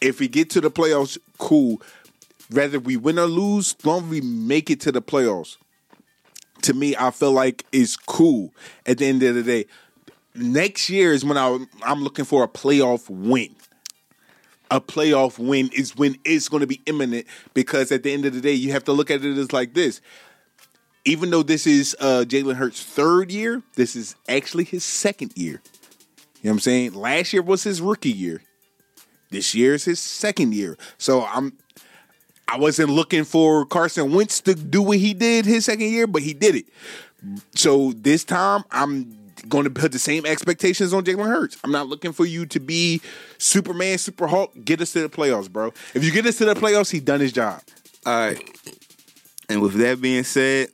[0.00, 1.80] If we get to the playoffs, cool.
[2.50, 5.56] Whether we win or lose, long as we make it to the playoffs,
[6.62, 8.52] to me, I feel like it's cool.
[8.84, 9.66] At the end of the day,
[10.34, 13.54] next year is when I, I'm looking for a playoff win.
[14.70, 18.34] A playoff win is when it's going to be imminent because at the end of
[18.34, 20.00] the day, you have to look at it as like this
[21.06, 25.62] even though this is uh, Jalen Hurts' third year, this is actually his second year.
[26.42, 26.94] You know what I'm saying?
[26.94, 28.42] Last year was his rookie year.
[29.30, 30.76] This year is his second year.
[30.98, 31.56] So I'm
[32.48, 36.22] I wasn't looking for Carson Wentz to do what he did his second year, but
[36.22, 36.66] he did it.
[37.54, 39.16] So this time I'm
[39.48, 41.56] going to put the same expectations on Jalen Hurts.
[41.62, 43.00] I'm not looking for you to be
[43.38, 44.52] Superman, Super Hulk.
[44.64, 45.72] Get us to the playoffs, bro.
[45.94, 47.62] If you get us to the playoffs, he done his job.
[48.04, 48.85] All right.
[49.48, 50.68] And with that being said,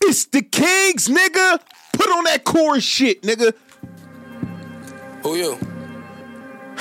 [0.00, 1.60] It's the Kings, nigga.
[1.92, 3.52] Put on that chorus shit, nigga.
[5.22, 5.75] Who you?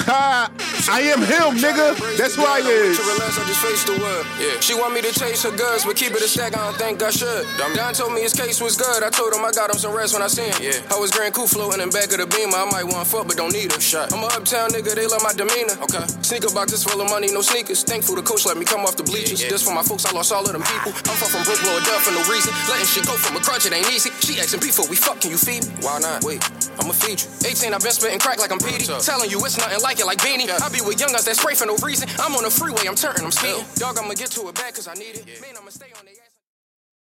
[0.04, 0.52] Ha!
[0.88, 1.98] I am him, nigga.
[2.18, 2.98] That's who I is.
[2.98, 4.26] To relax, I just face the world.
[4.38, 4.60] Yeah.
[4.60, 6.54] She want me to chase her goods, but keep it a stack.
[6.54, 7.48] I don't think I should.
[7.58, 9.02] Don told me his case was good.
[9.02, 10.58] I told him I got him some rest when I see him.
[10.62, 10.78] Yeah.
[10.94, 12.54] I was Gran Coupe floating in back of the beamer.
[12.54, 14.14] I might want fuck, but don't need a shot.
[14.14, 14.94] I'm a uptown nigga.
[14.94, 15.74] They love my demeanor.
[15.90, 16.06] Okay.
[16.22, 17.82] Sneaker boxes full of money, no sneakers.
[17.82, 19.42] Thankful the coach let me come off the bleachers.
[19.42, 20.06] This for my folks.
[20.06, 20.94] I lost all of them people.
[20.94, 22.54] I'm far from broke, blow it down for no reason.
[22.70, 24.14] Letting shit go from a crutch, it ain't easy.
[24.22, 25.74] She asking before we fuck, can you feed me?
[25.82, 26.22] Why not?
[26.24, 26.46] Wait,
[26.78, 27.28] I'ma feed you.
[27.42, 28.86] 18, I've been spitting crack like I'm Petey.
[29.02, 30.50] Telling you it's nothing like it like Beanie.
[30.50, 32.10] I be with young guns that spray for no reason.
[32.18, 33.64] I'm on the freeway, I'm turning, I'm speeding.
[33.76, 35.26] Dog, I'ma get to it back cause I need it.
[35.40, 36.15] Man, I'ma stay on ass.